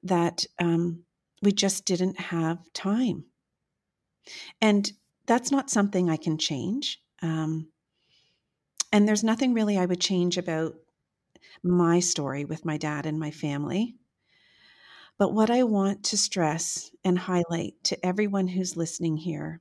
that 0.03 0.45
um, 0.59 1.05
we 1.45 1.53
just 1.53 1.85
didn't 1.85 2.19
have 2.19 2.73
time. 2.73 3.25
And 4.61 4.91
that's 5.27 5.51
not 5.51 5.71
something 5.71 6.11
I 6.11 6.17
can 6.17 6.39
change. 6.39 7.01
Um, 7.23 7.69
and 8.93 9.07
there's 9.07 9.25
nothing 9.25 9.55
really 9.55 9.79
I 9.79 9.87
would 9.87 10.01
change 10.01 10.39
about 10.39 10.75
my 11.63 12.01
story 12.01 12.45
with 12.45 12.65
my 12.65 12.77
dad 12.77 13.07
and 13.07 13.19
my 13.19 13.31
family. 13.31 13.97
But 15.19 15.33
what 15.33 15.51
I 15.51 15.63
want 15.63 16.05
to 16.05 16.19
stress 16.19 16.91
and 17.05 17.19
highlight 17.19 17.75
to 17.85 18.07
everyone 18.07 18.49
who's 18.49 18.77
listening 18.77 19.17
here 19.17 19.61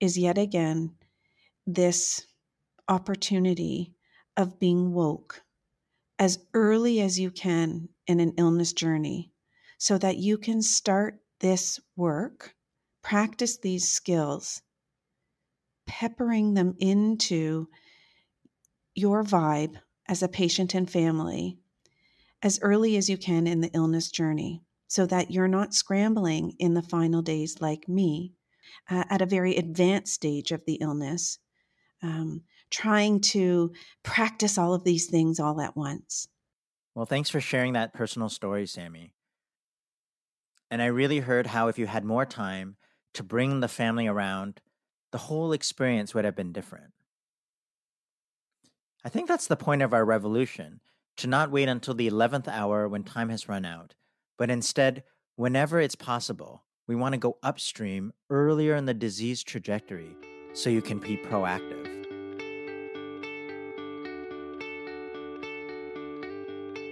is 0.00 0.16
yet 0.16 0.38
again 0.38 0.94
this 1.66 2.26
opportunity 2.88 3.94
of 4.36 4.58
being 4.58 4.92
woke 4.92 5.42
as 6.18 6.38
early 6.52 7.00
as 7.00 7.18
you 7.18 7.30
can 7.30 7.88
in 8.06 8.20
an 8.20 8.34
illness 8.36 8.72
journey 8.72 9.33
so 9.84 9.98
that 9.98 10.16
you 10.16 10.38
can 10.38 10.62
start 10.62 11.20
this 11.40 11.78
work, 11.94 12.54
practice 13.02 13.58
these 13.58 13.92
skills, 13.92 14.62
peppering 15.86 16.54
them 16.54 16.74
into 16.78 17.68
your 18.94 19.22
vibe 19.22 19.74
as 20.08 20.22
a 20.22 20.28
patient 20.28 20.72
and 20.72 20.90
family 20.90 21.58
as 22.42 22.58
early 22.62 22.96
as 22.96 23.10
you 23.10 23.18
can 23.18 23.46
in 23.46 23.60
the 23.60 23.70
illness 23.74 24.10
journey 24.10 24.62
so 24.88 25.04
that 25.04 25.30
you're 25.30 25.48
not 25.48 25.74
scrambling 25.74 26.54
in 26.58 26.72
the 26.72 26.80
final 26.80 27.20
days 27.20 27.60
like 27.60 27.86
me 27.86 28.32
uh, 28.88 29.04
at 29.10 29.20
a 29.20 29.26
very 29.26 29.54
advanced 29.54 30.14
stage 30.14 30.50
of 30.50 30.64
the 30.64 30.76
illness 30.76 31.40
um, 32.02 32.40
trying 32.70 33.20
to 33.20 33.70
practice 34.02 34.56
all 34.56 34.72
of 34.72 34.84
these 34.84 35.08
things 35.08 35.38
all 35.38 35.60
at 35.60 35.76
once. 35.76 36.26
Well, 36.94 37.04
thanks 37.04 37.28
for 37.28 37.42
sharing 37.42 37.74
that 37.74 37.92
personal 37.92 38.30
story, 38.30 38.66
Sammy. 38.66 39.12
And 40.70 40.82
I 40.82 40.86
really 40.86 41.20
heard 41.20 41.48
how 41.48 41.68
if 41.68 41.78
you 41.78 41.86
had 41.86 42.04
more 42.04 42.26
time 42.26 42.76
to 43.14 43.22
bring 43.22 43.60
the 43.60 43.68
family 43.68 44.06
around, 44.06 44.60
the 45.12 45.18
whole 45.18 45.52
experience 45.52 46.14
would 46.14 46.24
have 46.24 46.34
been 46.34 46.52
different. 46.52 46.92
I 49.04 49.08
think 49.08 49.28
that's 49.28 49.46
the 49.46 49.56
point 49.56 49.82
of 49.82 49.92
our 49.92 50.04
revolution 50.04 50.80
to 51.18 51.26
not 51.26 51.50
wait 51.50 51.68
until 51.68 51.94
the 51.94 52.10
11th 52.10 52.48
hour 52.48 52.88
when 52.88 53.04
time 53.04 53.28
has 53.28 53.48
run 53.48 53.64
out, 53.64 53.94
but 54.38 54.50
instead, 54.50 55.04
whenever 55.36 55.78
it's 55.78 55.94
possible, 55.94 56.64
we 56.86 56.94
want 56.94 57.12
to 57.12 57.18
go 57.18 57.38
upstream 57.42 58.12
earlier 58.30 58.74
in 58.74 58.86
the 58.86 58.94
disease 58.94 59.42
trajectory 59.42 60.16
so 60.54 60.70
you 60.70 60.82
can 60.82 60.98
be 60.98 61.16
proactive. 61.16 61.90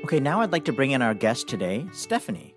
Okay, 0.05 0.21
now 0.21 0.41
I'd 0.41 0.53
like 0.53 0.65
to 0.67 0.73
bring 0.73 0.91
in 0.91 1.01
our 1.01 1.15
guest 1.15 1.49
today, 1.49 1.87
Stephanie. 1.93 2.52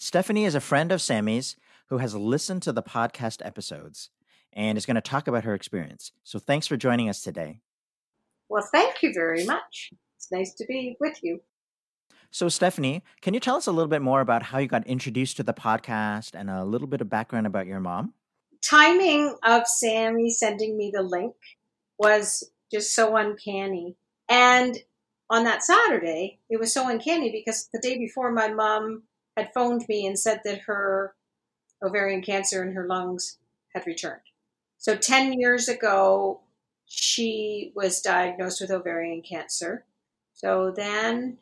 Stephanie 0.00 0.44
is 0.44 0.54
a 0.54 0.60
friend 0.60 0.92
of 0.92 1.02
Sammy's 1.02 1.56
who 1.88 1.98
has 1.98 2.14
listened 2.14 2.62
to 2.62 2.72
the 2.72 2.84
podcast 2.84 3.44
episodes 3.44 4.10
and 4.52 4.78
is 4.78 4.86
going 4.86 4.94
to 4.94 5.00
talk 5.00 5.26
about 5.26 5.42
her 5.42 5.54
experience. 5.54 6.12
So 6.22 6.38
thanks 6.38 6.68
for 6.68 6.76
joining 6.76 7.08
us 7.08 7.20
today. 7.20 7.58
Well, 8.48 8.66
thank 8.70 9.02
you 9.02 9.12
very 9.12 9.44
much. 9.44 9.90
It's 10.16 10.30
nice 10.30 10.54
to 10.54 10.64
be 10.66 10.96
with 11.00 11.18
you. 11.24 11.40
So, 12.30 12.48
Stephanie, 12.48 13.02
can 13.22 13.34
you 13.34 13.40
tell 13.40 13.56
us 13.56 13.66
a 13.66 13.72
little 13.72 13.88
bit 13.88 14.00
more 14.00 14.20
about 14.20 14.44
how 14.44 14.58
you 14.58 14.68
got 14.68 14.86
introduced 14.86 15.36
to 15.38 15.42
the 15.42 15.52
podcast 15.52 16.30
and 16.32 16.48
a 16.48 16.64
little 16.64 16.86
bit 16.86 17.00
of 17.00 17.10
background 17.10 17.48
about 17.48 17.66
your 17.66 17.80
mom? 17.80 18.14
Timing 18.62 19.34
of 19.42 19.66
Sammy 19.66 20.30
sending 20.30 20.76
me 20.76 20.92
the 20.94 21.02
link 21.02 21.34
was 21.98 22.52
just 22.70 22.94
so 22.94 23.16
uncanny. 23.16 23.96
And 24.28 24.78
on 25.28 25.42
that 25.44 25.64
Saturday, 25.64 26.38
it 26.48 26.60
was 26.60 26.72
so 26.72 26.88
uncanny 26.88 27.32
because 27.32 27.68
the 27.72 27.80
day 27.80 27.98
before 27.98 28.30
my 28.30 28.48
mom 28.48 29.02
had 29.38 29.52
phoned 29.54 29.86
me 29.88 30.06
and 30.06 30.18
said 30.18 30.40
that 30.44 30.62
her 30.62 31.14
ovarian 31.82 32.22
cancer 32.22 32.62
in 32.62 32.74
her 32.74 32.86
lungs 32.86 33.38
had 33.74 33.86
returned. 33.86 34.20
So 34.78 34.96
10 34.96 35.34
years 35.34 35.68
ago, 35.68 36.40
she 36.86 37.72
was 37.74 38.00
diagnosed 38.00 38.60
with 38.60 38.70
ovarian 38.70 39.22
cancer. 39.22 39.84
So 40.32 40.72
then, 40.74 41.38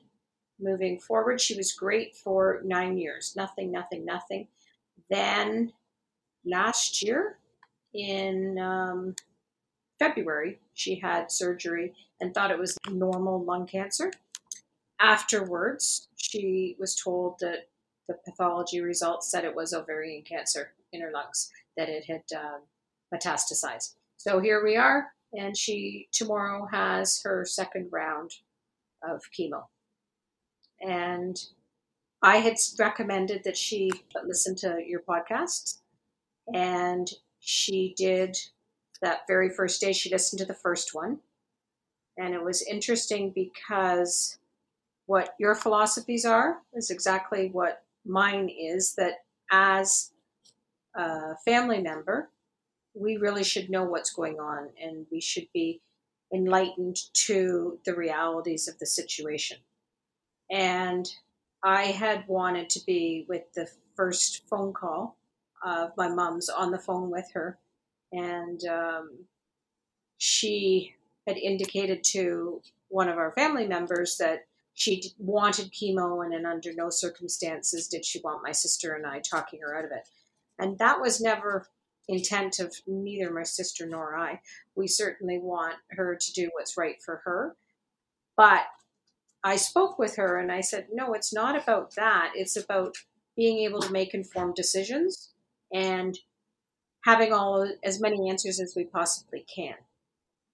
moving 0.58 0.98
forward, 0.98 1.40
she 1.40 1.56
was 1.56 1.72
great 1.72 2.16
for 2.16 2.62
nine 2.64 2.96
years. 2.98 3.34
Nothing, 3.36 3.70
nothing, 3.70 4.04
nothing. 4.04 4.48
Then 5.10 5.72
last 6.44 7.02
year, 7.02 7.38
in 7.94 8.58
um, 8.58 9.14
February, 9.98 10.58
she 10.74 10.96
had 10.96 11.30
surgery 11.30 11.94
and 12.20 12.34
thought 12.34 12.50
it 12.50 12.58
was 12.58 12.76
normal 12.90 13.42
lung 13.42 13.66
cancer. 13.66 14.10
Afterwards, 14.98 16.08
she 16.16 16.76
was 16.78 16.94
told 16.94 17.38
that 17.40 17.68
the 18.08 18.14
pathology 18.25 18.80
results 18.80 19.30
said 19.30 19.44
it 19.44 19.54
was 19.54 19.72
ovarian 19.72 20.22
cancer 20.22 20.72
in 20.92 21.00
her 21.00 21.10
lungs 21.12 21.50
that 21.76 21.88
it 21.88 22.04
had 22.04 22.22
um, 22.36 22.60
metastasized. 23.12 23.94
So 24.16 24.40
here 24.40 24.62
we 24.64 24.76
are, 24.76 25.08
and 25.32 25.56
she 25.56 26.08
tomorrow 26.12 26.66
has 26.70 27.20
her 27.22 27.44
second 27.44 27.88
round 27.90 28.32
of 29.02 29.22
chemo. 29.38 29.64
And 30.80 31.36
I 32.22 32.38
had 32.38 32.56
recommended 32.78 33.44
that 33.44 33.56
she 33.56 33.90
listen 34.25 34.54
to 34.56 34.78
your 34.86 35.00
podcasts, 35.00 35.78
and 36.52 37.10
she 37.40 37.94
did 37.96 38.36
that 39.02 39.20
very 39.28 39.50
first 39.50 39.80
day. 39.80 39.92
She 39.92 40.10
listened 40.10 40.38
to 40.40 40.46
the 40.46 40.54
first 40.54 40.94
one, 40.94 41.18
and 42.16 42.34
it 42.34 42.42
was 42.42 42.62
interesting 42.62 43.30
because 43.30 44.38
what 45.06 45.34
your 45.38 45.54
philosophies 45.54 46.25
are 46.25 46.62
is 46.75 46.90
exactly 46.90 47.48
what 47.52 47.82
mine 48.06 48.48
is. 48.48 48.94
That 48.94 49.25
as 49.50 50.12
a 50.94 51.36
family 51.44 51.80
member, 51.80 52.30
we 52.94 53.16
really 53.16 53.44
should 53.44 53.70
know 53.70 53.84
what's 53.84 54.12
going 54.12 54.40
on, 54.40 54.70
and 54.82 55.06
we 55.10 55.20
should 55.20 55.48
be 55.52 55.80
enlightened 56.32 56.96
to 57.12 57.78
the 57.84 57.94
realities 57.94 58.68
of 58.68 58.78
the 58.78 58.86
situation. 58.86 59.58
And 60.50 61.08
I 61.62 61.86
had 61.86 62.26
wanted 62.28 62.70
to 62.70 62.84
be 62.84 63.26
with 63.28 63.52
the 63.54 63.68
first 63.96 64.46
phone 64.48 64.72
call 64.72 65.16
of 65.64 65.90
my 65.96 66.08
mom's 66.08 66.48
on 66.48 66.70
the 66.70 66.78
phone 66.78 67.10
with 67.10 67.30
her. 67.34 67.58
And 68.12 68.62
um, 68.66 69.10
she 70.18 70.94
had 71.26 71.36
indicated 71.36 72.04
to 72.04 72.60
one 72.88 73.08
of 73.08 73.18
our 73.18 73.32
family 73.32 73.66
members 73.66 74.16
that 74.18 74.46
she 74.76 75.02
wanted 75.18 75.73
chemo 75.73 76.23
and 76.23 76.47
under 76.47 76.73
no 76.75 76.90
circumstances 76.90 77.88
did 77.88 78.04
she 78.04 78.21
want 78.21 78.42
my 78.42 78.52
sister 78.52 78.92
and 78.92 79.06
I 79.06 79.21
talking 79.21 79.61
her 79.62 79.75
out 79.75 79.87
of 79.87 79.90
it. 79.90 80.06
And 80.59 80.78
that 80.78 81.00
was 81.00 81.18
never 81.18 81.66
intent 82.09 82.61
of 82.61 82.75
neither 82.87 83.33
my 83.33 83.42
sister 83.42 83.87
nor 83.87 84.14
I. 84.18 84.40
We 84.75 84.87
certainly 84.87 85.38
want 85.38 85.76
her 85.92 86.14
to 86.14 86.33
do 86.35 86.50
what's 86.52 86.76
right 86.76 87.02
for 87.02 87.23
her. 87.25 87.56
But 88.37 88.64
I 89.42 89.56
spoke 89.56 89.99
with 89.99 90.16
her 90.16 90.38
and 90.38 90.52
I 90.52 90.61
said, 90.61 90.88
no, 90.92 91.14
it's 91.14 91.33
not 91.33 91.56
about 91.56 91.95
that. 91.95 92.33
It's 92.35 92.56
about 92.56 92.97
being 93.35 93.61
able 93.61 93.80
to 93.80 93.92
make 93.92 94.12
informed 94.12 94.56
decisions 94.56 95.30
and 95.73 96.18
having 97.06 97.33
all 97.33 97.66
as 97.83 97.99
many 97.99 98.28
answers 98.28 98.61
as 98.61 98.75
we 98.76 98.85
possibly 98.85 99.47
can. 99.52 99.76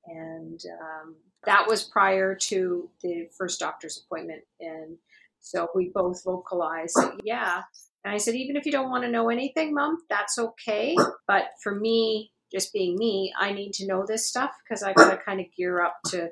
And 0.07 0.63
um, 0.81 1.17
that 1.45 1.67
was 1.69 1.83
prior 1.83 2.35
to 2.35 2.89
the 3.03 3.29
first 3.37 3.61
doctor's 3.61 4.03
appointment. 4.05 4.43
And 4.61 4.97
so 5.41 5.69
we 5.75 5.91
both 5.93 6.23
vocalized, 6.25 6.99
yeah. 7.25 7.63
And 8.05 8.15
I 8.15 8.19
said, 8.19 8.35
even 8.35 8.57
if 8.57 8.67
you 8.67 8.73
don't 8.73 8.91
want 8.91 9.05
to 9.05 9.11
know 9.11 9.29
anything, 9.29 9.75
mom, 9.75 9.99
that's 10.09 10.39
okay. 10.39 10.97
But 11.27 11.51
for 11.63 11.75
me, 11.75 12.33
just 12.51 12.73
being 12.73 12.97
me, 12.97 13.33
I 13.39 13.53
need 13.53 13.73
to 13.75 13.87
know 13.87 14.05
this 14.07 14.29
stuff 14.29 14.51
because 14.63 14.83
I 14.83 14.93
got 14.93 15.11
to 15.11 15.17
kind 15.17 15.41
of 15.41 15.47
gear 15.57 15.83
up 15.83 15.97
to 16.09 16.31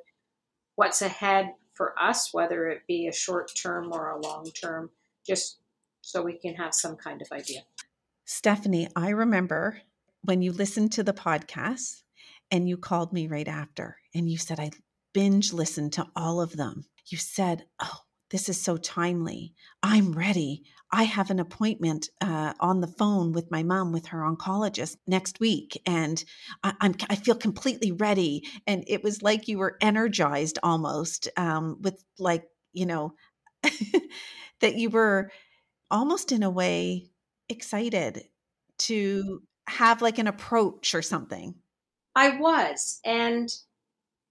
what's 0.77 1.03
ahead 1.03 1.53
for 1.75 1.95
us, 1.99 2.33
whether 2.33 2.69
it 2.69 2.83
be 2.87 3.07
a 3.07 3.13
short 3.13 3.51
term 3.61 3.93
or 3.93 4.11
a 4.11 4.21
long 4.21 4.51
term, 4.61 4.91
just 5.27 5.59
so 6.03 6.23
we 6.23 6.35
can 6.35 6.55
have 6.55 6.75
some 6.75 6.97
kind 6.97 7.23
of 7.23 7.29
idea. 7.33 7.61
Stephanie, 8.25 8.89
I 8.95 9.11
remember 9.11 9.81
when 10.23 10.43
you 10.43 10.53
listened 10.53 10.93
to 10.93 11.03
the 11.03 11.13
podcast 11.13 12.03
and 12.51 12.69
you 12.69 12.77
called 12.77 13.13
me 13.13 13.27
right 13.27 13.49
after 13.49 13.97
and 14.15 14.31
you 14.31 14.37
said, 14.37 14.61
I 14.61 14.71
binge 15.13 15.53
listened 15.53 15.93
to 15.95 16.07
all 16.17 16.41
of 16.41 16.57
them. 16.57 16.85
You 17.07 17.19
said, 17.19 17.65
Oh, 17.81 18.01
this 18.31 18.49
is 18.49 18.61
so 18.61 18.77
timely. 18.77 19.55
I'm 19.83 20.13
ready. 20.13 20.63
I 20.93 21.05
have 21.05 21.31
an 21.31 21.39
appointment 21.39 22.09
uh, 22.21 22.53
on 22.61 22.81
the 22.81 22.89
phone 22.89 23.33
with 23.33 23.51
my 23.51 23.63
mom, 23.63 23.93
with 23.93 24.07
her 24.07 24.19
oncologist 24.19 24.97
next 25.07 25.39
week, 25.39 25.81
and 25.87 26.23
I, 26.65 26.75
am 26.81 26.95
I 27.09 27.15
feel 27.15 27.37
completely 27.37 27.93
ready. 27.93 28.45
And 28.67 28.85
it 28.89 29.05
was 29.05 29.23
like 29.23 29.47
you 29.47 29.59
were 29.59 29.77
energized 29.81 30.59
almost 30.63 31.29
um, 31.37 31.79
with 31.81 32.03
like 32.19 32.45
you 32.73 32.87
know 32.87 33.15
that 34.61 34.77
you 34.77 34.91
were 34.91 35.31
almost 35.91 36.33
in 36.33 36.43
a 36.43 36.51
way 36.51 37.11
excited 37.49 38.25
to 38.79 39.43
have 39.69 40.03
like 40.03 40.19
an 40.19 40.27
approach 40.27 40.95
or 40.95 41.03
something? 41.03 41.55
I 42.15 42.39
was. 42.39 43.01
And 43.05 43.49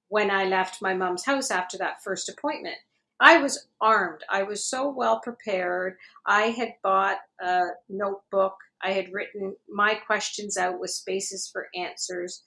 when 0.09 0.29
I 0.29 0.45
left 0.45 0.81
my 0.81 0.93
mom's 0.93 1.25
house 1.25 1.49
after 1.51 1.77
that 1.77 2.03
first 2.03 2.29
appointment, 2.29 2.75
I 3.19 3.37
was 3.37 3.67
armed. 3.81 4.21
I 4.29 4.43
was 4.43 4.63
so 4.63 4.89
well 4.89 5.19
prepared. 5.19 5.97
I 6.25 6.43
had 6.43 6.75
bought 6.83 7.17
a 7.41 7.67
notebook. 7.89 8.55
I 8.81 8.91
had 8.91 9.13
written 9.13 9.55
my 9.67 9.95
questions 9.95 10.57
out 10.57 10.79
with 10.79 10.91
spaces 10.91 11.49
for 11.51 11.67
answers, 11.75 12.43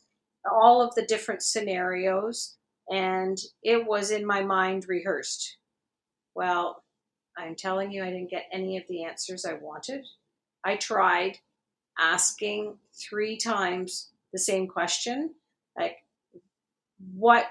all 0.50 0.80
of 0.80 0.94
the 0.94 1.04
different 1.04 1.42
scenarios, 1.42 2.56
and 2.88 3.38
it 3.62 3.86
was 3.86 4.10
in 4.10 4.26
my 4.26 4.42
mind 4.42 4.86
rehearsed. 4.88 5.58
Well, 6.34 6.82
I'm 7.36 7.54
telling 7.54 7.92
you, 7.92 8.02
I 8.02 8.10
didn't 8.10 8.30
get 8.30 8.48
any 8.52 8.76
of 8.76 8.84
the 8.88 9.04
answers 9.04 9.44
I 9.44 9.54
wanted. 9.54 10.06
I 10.64 10.76
tried 10.76 11.38
asking 11.98 12.78
three 12.94 13.36
times 13.36 14.10
the 14.32 14.38
same 14.38 14.66
question 14.66 15.34
like, 15.76 15.96
what 17.14 17.46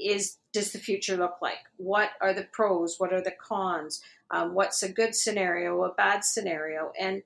is 0.00 0.36
does 0.52 0.72
the 0.72 0.78
future 0.78 1.16
look 1.16 1.36
like? 1.42 1.58
What 1.76 2.10
are 2.20 2.32
the 2.32 2.48
pros? 2.52 2.96
What 2.98 3.12
are 3.12 3.20
the 3.20 3.32
cons? 3.32 4.02
Um, 4.30 4.54
what's 4.54 4.82
a 4.82 4.92
good 4.92 5.14
scenario, 5.14 5.82
a 5.84 5.94
bad 5.94 6.24
scenario? 6.24 6.92
And 6.98 7.22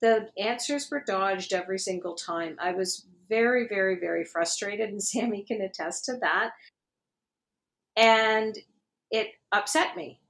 the 0.00 0.30
answers 0.38 0.90
were 0.90 1.04
dodged 1.06 1.52
every 1.52 1.78
single 1.78 2.14
time. 2.14 2.56
I 2.60 2.72
was 2.72 3.06
very, 3.28 3.68
very, 3.68 3.96
very 3.98 4.24
frustrated, 4.24 4.88
and 4.88 5.02
Sammy 5.02 5.42
can 5.42 5.60
attest 5.60 6.06
to 6.06 6.16
that. 6.20 6.52
And 7.96 8.56
it 9.10 9.28
upset 9.52 9.96
me 9.96 10.20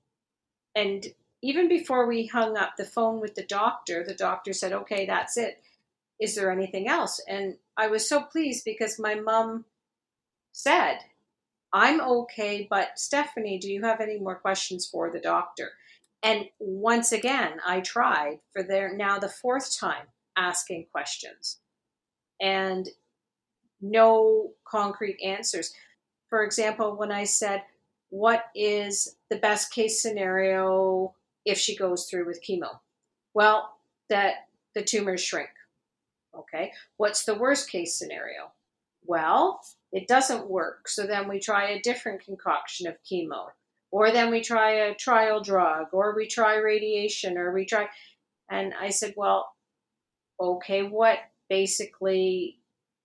and 0.74 1.06
even 1.42 1.68
before 1.68 2.06
we 2.06 2.26
hung 2.26 2.56
up 2.56 2.76
the 2.76 2.84
phone 2.84 3.20
with 3.20 3.34
the 3.34 3.42
doctor, 3.42 4.04
the 4.04 4.14
doctor 4.14 4.52
said, 4.52 4.72
okay, 4.72 5.06
that's 5.06 5.36
it. 5.36 5.62
Is 6.20 6.34
there 6.34 6.50
anything 6.50 6.86
else? 6.86 7.20
And 7.26 7.56
I 7.76 7.88
was 7.88 8.08
so 8.08 8.22
pleased 8.22 8.64
because 8.64 8.98
my 8.98 9.14
mom 9.14 9.64
said, 10.52 10.98
I'm 11.72 12.00
okay, 12.00 12.66
but 12.68 12.98
Stephanie, 12.98 13.58
do 13.58 13.70
you 13.70 13.82
have 13.82 14.00
any 14.00 14.18
more 14.18 14.34
questions 14.34 14.86
for 14.86 15.10
the 15.10 15.20
doctor? 15.20 15.70
And 16.22 16.46
once 16.58 17.12
again, 17.12 17.60
I 17.66 17.80
tried 17.80 18.40
for 18.52 18.62
their 18.62 18.94
now 18.94 19.18
the 19.18 19.28
fourth 19.28 19.78
time 19.78 20.06
asking 20.36 20.86
questions 20.92 21.58
and 22.40 22.88
no 23.80 24.52
concrete 24.66 25.18
answers. 25.24 25.72
For 26.28 26.44
example, 26.44 26.96
when 26.96 27.12
I 27.12 27.24
said, 27.24 27.62
what 28.10 28.46
is 28.54 29.16
the 29.30 29.36
best 29.36 29.72
case 29.72 30.02
scenario 30.02 31.14
if 31.44 31.58
she 31.58 31.76
goes 31.76 32.06
through 32.06 32.26
with 32.26 32.44
chemo? 32.46 32.80
Well, 33.32 33.78
that 34.08 34.48
the 34.74 34.82
tumors 34.82 35.22
shrink. 35.22 35.50
Okay. 36.36 36.72
What's 36.96 37.24
the 37.24 37.34
worst 37.36 37.70
case 37.70 37.94
scenario? 37.96 38.52
Well, 39.04 39.60
it 39.92 40.08
doesn't 40.08 40.48
work. 40.48 40.88
So 40.88 41.06
then 41.06 41.28
we 41.28 41.40
try 41.40 41.70
a 41.70 41.80
different 41.80 42.24
concoction 42.24 42.86
of 42.86 42.96
chemo. 43.10 43.48
Or 43.92 44.12
then 44.12 44.30
we 44.30 44.40
try 44.40 44.70
a 44.70 44.94
trial 44.94 45.42
drug, 45.42 45.88
or 45.92 46.14
we 46.14 46.28
try 46.28 46.56
radiation, 46.56 47.36
or 47.36 47.52
we 47.52 47.66
try. 47.66 47.88
And 48.48 48.72
I 48.80 48.90
said, 48.90 49.14
well, 49.16 49.50
okay, 50.40 50.82
what 50.82 51.18
basically 51.48 52.60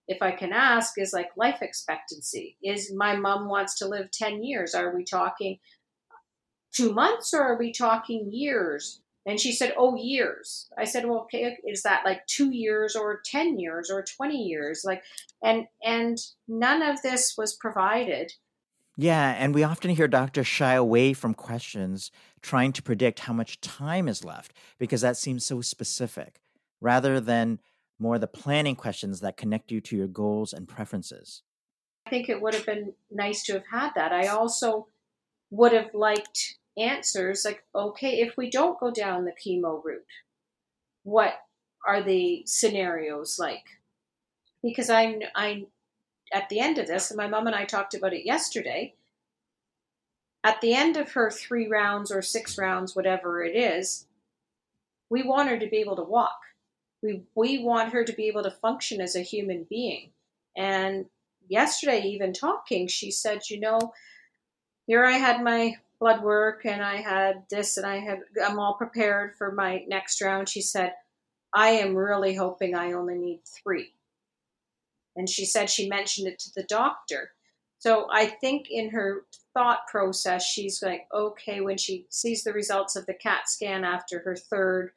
if 0.07 0.21
I 0.21 0.31
can 0.31 0.53
ask, 0.53 0.97
is 0.97 1.13
like 1.13 1.29
life 1.35 1.61
expectancy. 1.61 2.57
Is 2.63 2.93
my 2.93 3.15
mom 3.15 3.49
wants 3.49 3.77
to 3.79 3.87
live 3.87 4.11
10 4.11 4.43
years? 4.43 4.75
Are 4.75 4.95
we 4.95 5.03
talking 5.03 5.57
two 6.73 6.93
months 6.93 7.33
or 7.33 7.41
are 7.41 7.57
we 7.57 7.71
talking 7.71 8.29
years? 8.31 9.01
And 9.25 9.39
she 9.39 9.51
said, 9.51 9.73
Oh, 9.77 9.95
years. 9.95 10.69
I 10.77 10.85
said, 10.85 11.05
Well, 11.05 11.21
okay, 11.21 11.57
is 11.65 11.83
that 11.83 12.05
like 12.05 12.25
two 12.27 12.51
years 12.51 12.95
or 12.95 13.21
10 13.25 13.59
years 13.59 13.89
or 13.89 14.03
20 14.03 14.35
years? 14.37 14.83
Like, 14.85 15.03
and, 15.43 15.65
and 15.83 16.17
none 16.47 16.81
of 16.81 17.01
this 17.01 17.35
was 17.37 17.55
provided. 17.55 18.33
Yeah, 18.97 19.35
and 19.37 19.53
we 19.53 19.63
often 19.63 19.91
hear 19.91 20.07
doctors 20.07 20.47
shy 20.47 20.73
away 20.73 21.13
from 21.13 21.33
questions 21.33 22.11
trying 22.41 22.71
to 22.73 22.83
predict 22.83 23.21
how 23.21 23.33
much 23.33 23.59
time 23.59 24.07
is 24.07 24.23
left 24.23 24.53
because 24.77 25.01
that 25.01 25.17
seems 25.17 25.45
so 25.45 25.59
specific 25.59 26.39
rather 26.79 27.19
than 27.19 27.59
more 27.99 28.19
the 28.19 28.27
planning 28.27 28.75
questions 28.75 29.19
that 29.21 29.37
connect 29.37 29.71
you 29.71 29.81
to 29.81 29.97
your 29.97 30.07
goals 30.07 30.53
and 30.53 30.67
preferences. 30.67 31.41
I 32.05 32.09
think 32.09 32.29
it 32.29 32.41
would 32.41 32.53
have 32.53 32.65
been 32.65 32.93
nice 33.11 33.43
to 33.43 33.53
have 33.53 33.63
had 33.71 33.91
that. 33.95 34.13
I 34.13 34.27
also 34.27 34.87
would 35.49 35.73
have 35.73 35.93
liked 35.93 36.57
answers 36.77 37.45
like, 37.45 37.63
okay, 37.73 38.19
if 38.19 38.35
we 38.37 38.49
don't 38.49 38.79
go 38.79 38.91
down 38.91 39.25
the 39.25 39.31
chemo 39.31 39.83
route, 39.83 40.05
what 41.03 41.33
are 41.87 42.01
the 42.01 42.43
scenarios 42.45 43.37
like? 43.39 43.63
Because 44.63 44.89
I, 44.89 45.19
I, 45.35 45.67
at 46.33 46.49
the 46.49 46.59
end 46.59 46.77
of 46.77 46.87
this, 46.87 47.11
and 47.11 47.17
my 47.17 47.27
mom 47.27 47.47
and 47.47 47.55
I 47.55 47.65
talked 47.65 47.93
about 47.93 48.13
it 48.13 48.25
yesterday. 48.25 48.95
At 50.43 50.61
the 50.61 50.73
end 50.73 50.97
of 50.97 51.13
her 51.13 51.31
three 51.31 51.67
rounds 51.67 52.11
or 52.11 52.21
six 52.21 52.57
rounds, 52.57 52.95
whatever 52.95 53.43
it 53.43 53.55
is, 53.55 54.05
we 55.09 55.23
want 55.23 55.49
her 55.49 55.59
to 55.59 55.67
be 55.67 55.77
able 55.77 55.95
to 55.95 56.03
walk. 56.03 56.39
We, 57.01 57.23
we 57.35 57.59
want 57.59 57.93
her 57.93 58.03
to 58.03 58.13
be 58.13 58.27
able 58.27 58.43
to 58.43 58.51
function 58.51 59.01
as 59.01 59.15
a 59.15 59.21
human 59.21 59.65
being. 59.69 60.09
And 60.57 61.05
yesterday, 61.47 62.01
even 62.01 62.33
talking, 62.33 62.87
she 62.87 63.11
said, 63.11 63.41
you 63.49 63.59
know, 63.59 63.93
here 64.87 65.05
I 65.05 65.13
had 65.13 65.43
my 65.43 65.75
blood 65.99 66.23
work 66.23 66.65
and 66.65 66.83
I 66.83 66.97
had 66.97 67.43
this 67.49 67.77
and 67.77 67.85
I 67.85 67.99
had, 67.99 68.19
I'm 68.45 68.59
all 68.59 68.75
prepared 68.75 69.35
for 69.37 69.51
my 69.51 69.83
next 69.87 70.21
round. 70.21 70.49
She 70.49 70.61
said, 70.61 70.93
I 71.53 71.69
am 71.69 71.95
really 71.95 72.35
hoping 72.35 72.75
I 72.75 72.93
only 72.93 73.15
need 73.15 73.41
three. 73.45 73.93
And 75.15 75.29
she 75.29 75.45
said 75.45 75.69
she 75.69 75.87
mentioned 75.87 76.27
it 76.27 76.39
to 76.39 76.51
the 76.55 76.63
doctor. 76.63 77.31
So 77.79 78.07
I 78.11 78.25
think 78.25 78.67
in 78.69 78.89
her 78.89 79.25
thought 79.53 79.87
process, 79.87 80.43
she's 80.43 80.81
like, 80.81 81.07
okay, 81.13 81.61
when 81.61 81.77
she 81.77 82.07
sees 82.09 82.43
the 82.43 82.53
results 82.53 82.95
of 82.95 83.05
the 83.05 83.13
CAT 83.13 83.47
scan 83.47 83.83
after 83.83 84.19
her 84.19 84.35
third 84.35 84.91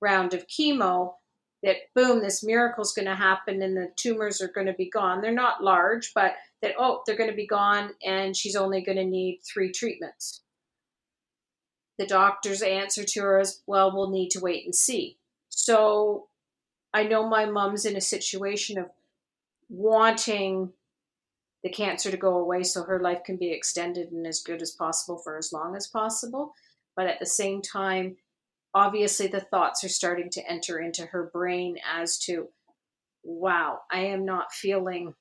round 0.00 0.34
of 0.34 0.46
chemo, 0.46 1.14
that 1.64 1.76
boom, 1.94 2.20
this 2.20 2.44
miracle 2.44 2.82
is 2.82 2.92
going 2.92 3.06
to 3.06 3.14
happen 3.14 3.62
and 3.62 3.76
the 3.76 3.90
tumors 3.96 4.40
are 4.42 4.52
going 4.52 4.66
to 4.66 4.74
be 4.74 4.90
gone. 4.90 5.20
They're 5.20 5.32
not 5.32 5.64
large, 5.64 6.12
but 6.14 6.34
that, 6.60 6.74
oh, 6.78 7.02
they're 7.06 7.16
going 7.16 7.30
to 7.30 7.36
be 7.36 7.46
gone 7.46 7.90
and 8.04 8.36
she's 8.36 8.54
only 8.54 8.82
going 8.82 8.98
to 8.98 9.04
need 9.04 9.40
three 9.42 9.72
treatments. 9.72 10.42
The 11.98 12.06
doctor's 12.06 12.60
answer 12.60 13.04
to 13.04 13.20
her 13.22 13.40
is, 13.40 13.62
well, 13.66 13.94
we'll 13.94 14.10
need 14.10 14.30
to 14.30 14.40
wait 14.40 14.64
and 14.64 14.74
see. 14.74 15.16
So 15.48 16.28
I 16.92 17.04
know 17.04 17.28
my 17.28 17.46
mom's 17.46 17.86
in 17.86 17.96
a 17.96 18.00
situation 18.00 18.78
of 18.78 18.90
wanting 19.70 20.72
the 21.62 21.70
cancer 21.70 22.10
to 22.10 22.16
go 22.16 22.36
away 22.36 22.62
so 22.62 22.82
her 22.82 23.00
life 23.00 23.24
can 23.24 23.36
be 23.36 23.50
extended 23.50 24.12
and 24.12 24.26
as 24.26 24.42
good 24.42 24.60
as 24.60 24.70
possible 24.70 25.16
for 25.16 25.38
as 25.38 25.52
long 25.52 25.76
as 25.76 25.86
possible. 25.86 26.54
But 26.94 27.06
at 27.06 27.20
the 27.20 27.26
same 27.26 27.62
time, 27.62 28.16
obviously 28.74 29.28
the 29.28 29.40
thoughts 29.40 29.84
are 29.84 29.88
starting 29.88 30.30
to 30.30 30.50
enter 30.50 30.78
into 30.78 31.06
her 31.06 31.30
brain 31.32 31.78
as 31.90 32.18
to, 32.18 32.48
wow, 33.22 33.80
I 33.90 34.06
am 34.06 34.24
not 34.24 34.52
feeling 34.52 35.14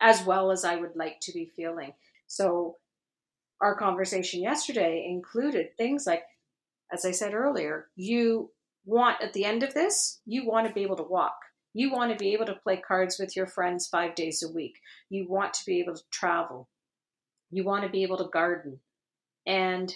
as 0.00 0.24
well 0.24 0.50
as 0.50 0.64
I 0.64 0.76
would 0.76 0.96
like 0.96 1.20
to 1.22 1.32
be 1.32 1.52
feeling. 1.54 1.92
So 2.26 2.76
our 3.60 3.76
conversation 3.76 4.42
yesterday 4.42 5.06
included 5.08 5.76
things 5.76 6.06
like, 6.06 6.24
as 6.92 7.04
I 7.04 7.12
said 7.12 7.34
earlier, 7.34 7.86
you 7.94 8.50
want 8.84 9.22
at 9.22 9.32
the 9.32 9.44
end 9.44 9.62
of 9.62 9.74
this, 9.74 10.20
you 10.26 10.46
want 10.46 10.66
to 10.66 10.72
be 10.72 10.82
able 10.82 10.96
to 10.96 11.02
walk. 11.02 11.36
You 11.72 11.92
want 11.92 12.10
to 12.10 12.16
be 12.16 12.32
able 12.32 12.46
to 12.46 12.54
play 12.54 12.78
cards 12.78 13.18
with 13.20 13.36
your 13.36 13.46
friends 13.46 13.86
five 13.86 14.16
days 14.16 14.42
a 14.42 14.52
week. 14.52 14.80
You 15.08 15.28
want 15.28 15.54
to 15.54 15.64
be 15.64 15.78
able 15.78 15.94
to 15.94 16.02
travel. 16.10 16.68
You 17.52 17.62
want 17.62 17.84
to 17.84 17.90
be 17.90 18.02
able 18.02 18.16
to 18.16 18.28
garden. 18.32 18.80
And 19.46 19.94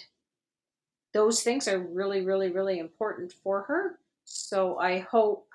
those 1.15 1.41
things 1.41 1.69
are 1.69 1.79
really, 1.79 2.25
really, 2.25 2.51
really 2.51 2.77
important 2.77 3.31
for 3.41 3.61
her. 3.63 3.97
So 4.25 4.77
I 4.77 4.99
hope 4.99 5.47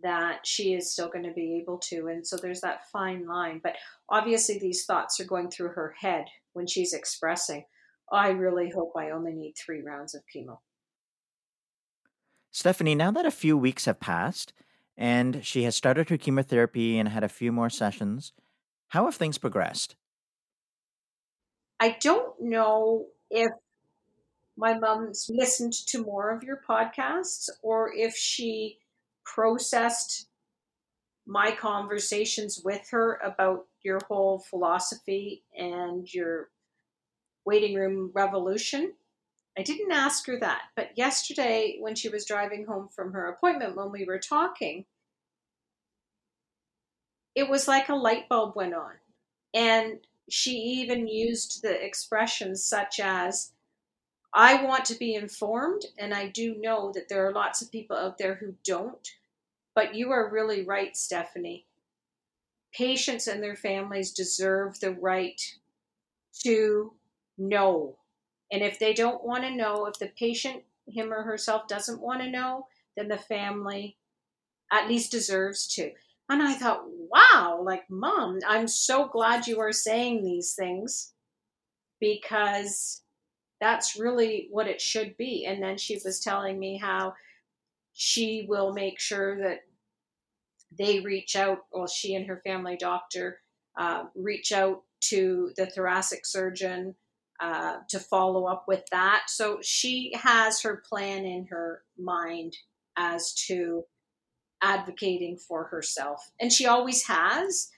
that 0.00 0.46
she 0.46 0.72
is 0.74 0.92
still 0.92 1.08
going 1.08 1.24
to 1.24 1.32
be 1.32 1.58
able 1.60 1.78
to. 1.78 2.06
And 2.06 2.24
so 2.24 2.36
there's 2.36 2.60
that 2.60 2.88
fine 2.92 3.26
line. 3.26 3.60
But 3.60 3.74
obviously, 4.08 4.56
these 4.56 4.84
thoughts 4.84 5.18
are 5.18 5.24
going 5.24 5.50
through 5.50 5.70
her 5.70 5.96
head 5.98 6.26
when 6.52 6.68
she's 6.68 6.94
expressing, 6.94 7.64
I 8.12 8.28
really 8.28 8.70
hope 8.70 8.92
I 8.96 9.10
only 9.10 9.32
need 9.32 9.54
three 9.54 9.82
rounds 9.82 10.14
of 10.14 10.22
chemo. 10.32 10.58
Stephanie, 12.52 12.94
now 12.94 13.10
that 13.10 13.26
a 13.26 13.32
few 13.32 13.58
weeks 13.58 13.86
have 13.86 13.98
passed 13.98 14.52
and 14.96 15.44
she 15.44 15.64
has 15.64 15.74
started 15.74 16.08
her 16.08 16.16
chemotherapy 16.16 17.00
and 17.00 17.08
had 17.08 17.24
a 17.24 17.28
few 17.28 17.50
more 17.50 17.68
sessions, 17.68 18.32
how 18.90 19.06
have 19.06 19.16
things 19.16 19.38
progressed? 19.38 19.96
I 21.80 21.96
don't 22.00 22.40
know 22.40 23.06
if 23.28 23.50
my 24.58 24.76
mom's 24.76 25.30
listened 25.32 25.72
to 25.72 26.02
more 26.02 26.30
of 26.30 26.42
your 26.42 26.60
podcasts 26.68 27.48
or 27.62 27.92
if 27.94 28.16
she 28.16 28.78
processed 29.24 30.26
my 31.26 31.52
conversations 31.52 32.60
with 32.64 32.88
her 32.90 33.20
about 33.22 33.66
your 33.82 34.00
whole 34.08 34.40
philosophy 34.40 35.44
and 35.56 36.12
your 36.12 36.48
waiting 37.46 37.76
room 37.76 38.10
revolution. 38.14 38.92
I 39.56 39.62
didn't 39.62 39.92
ask 39.92 40.26
her 40.26 40.40
that, 40.40 40.62
but 40.74 40.90
yesterday 40.96 41.76
when 41.80 41.94
she 41.94 42.08
was 42.08 42.24
driving 42.24 42.66
home 42.66 42.88
from 42.94 43.12
her 43.12 43.28
appointment, 43.28 43.76
when 43.76 43.92
we 43.92 44.04
were 44.04 44.18
talking, 44.18 44.86
it 47.36 47.48
was 47.48 47.68
like 47.68 47.88
a 47.88 47.94
light 47.94 48.28
bulb 48.28 48.56
went 48.56 48.74
on. 48.74 48.92
And 49.54 49.98
she 50.28 50.52
even 50.52 51.06
used 51.06 51.62
the 51.62 51.84
expressions 51.84 52.64
such 52.64 52.98
as, 52.98 53.52
I 54.34 54.62
want 54.64 54.84
to 54.86 54.94
be 54.94 55.14
informed, 55.14 55.86
and 55.98 56.12
I 56.14 56.28
do 56.28 56.54
know 56.58 56.92
that 56.94 57.08
there 57.08 57.26
are 57.26 57.32
lots 57.32 57.62
of 57.62 57.72
people 57.72 57.96
out 57.96 58.18
there 58.18 58.34
who 58.34 58.54
don't. 58.64 59.08
But 59.74 59.94
you 59.94 60.10
are 60.10 60.30
really 60.30 60.64
right, 60.64 60.96
Stephanie. 60.96 61.66
Patients 62.74 63.26
and 63.26 63.42
their 63.42 63.56
families 63.56 64.12
deserve 64.12 64.80
the 64.80 64.92
right 64.92 65.40
to 66.42 66.92
know 67.38 67.96
and 68.50 68.62
if 68.62 68.78
they 68.78 68.94
don't 68.94 69.24
want 69.24 69.44
to 69.44 69.54
know, 69.54 69.86
if 69.86 69.98
the 69.98 70.10
patient, 70.18 70.62
him 70.86 71.12
or 71.12 71.22
herself, 71.22 71.68
doesn't 71.68 72.00
want 72.00 72.22
to 72.22 72.30
know, 72.30 72.66
then 72.96 73.08
the 73.08 73.18
family 73.18 73.96
at 74.72 74.88
least 74.88 75.10
deserves 75.10 75.66
to. 75.74 75.92
And 76.30 76.42
I 76.42 76.54
thought, 76.54 76.84
wow, 76.86 77.60
like, 77.62 77.88
mom, 77.90 78.38
I'm 78.46 78.68
so 78.68 79.06
glad 79.06 79.46
you 79.46 79.60
are 79.60 79.72
saying 79.72 80.24
these 80.24 80.54
things 80.54 81.12
because 82.00 83.02
that's 83.60 83.98
really 83.98 84.48
what 84.50 84.68
it 84.68 84.80
should 84.80 85.16
be. 85.16 85.46
And 85.46 85.62
then 85.62 85.76
she 85.78 86.00
was 86.04 86.20
telling 86.20 86.58
me 86.58 86.78
how 86.78 87.14
she 87.92 88.46
will 88.48 88.72
make 88.72 89.00
sure 89.00 89.36
that 89.42 89.60
they 90.76 91.00
reach 91.00 91.34
out, 91.34 91.58
well, 91.72 91.86
she 91.86 92.14
and 92.14 92.26
her 92.26 92.40
family 92.44 92.76
doctor 92.76 93.40
uh, 93.78 94.04
reach 94.14 94.52
out 94.52 94.82
to 95.00 95.52
the 95.56 95.66
thoracic 95.66 96.26
surgeon 96.26 96.94
uh, 97.40 97.76
to 97.88 97.98
follow 97.98 98.46
up 98.46 98.64
with 98.68 98.84
that. 98.90 99.24
So 99.28 99.58
she 99.62 100.12
has 100.14 100.60
her 100.62 100.82
plan 100.88 101.24
in 101.24 101.46
her 101.46 101.82
mind 101.98 102.56
as 102.96 103.32
to 103.46 103.84
advocating 104.62 105.36
for 105.36 105.64
herself. 105.64 106.30
And 106.40 106.52
she 106.52 106.66
always 106.66 107.06
has. 107.06 107.70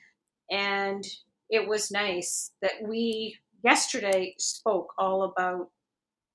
And 0.50 1.06
it 1.50 1.68
was 1.68 1.90
nice 1.90 2.52
that 2.62 2.82
we 2.82 3.36
yesterday 3.62 4.34
spoke 4.38 4.92
all 4.98 5.22
about 5.22 5.70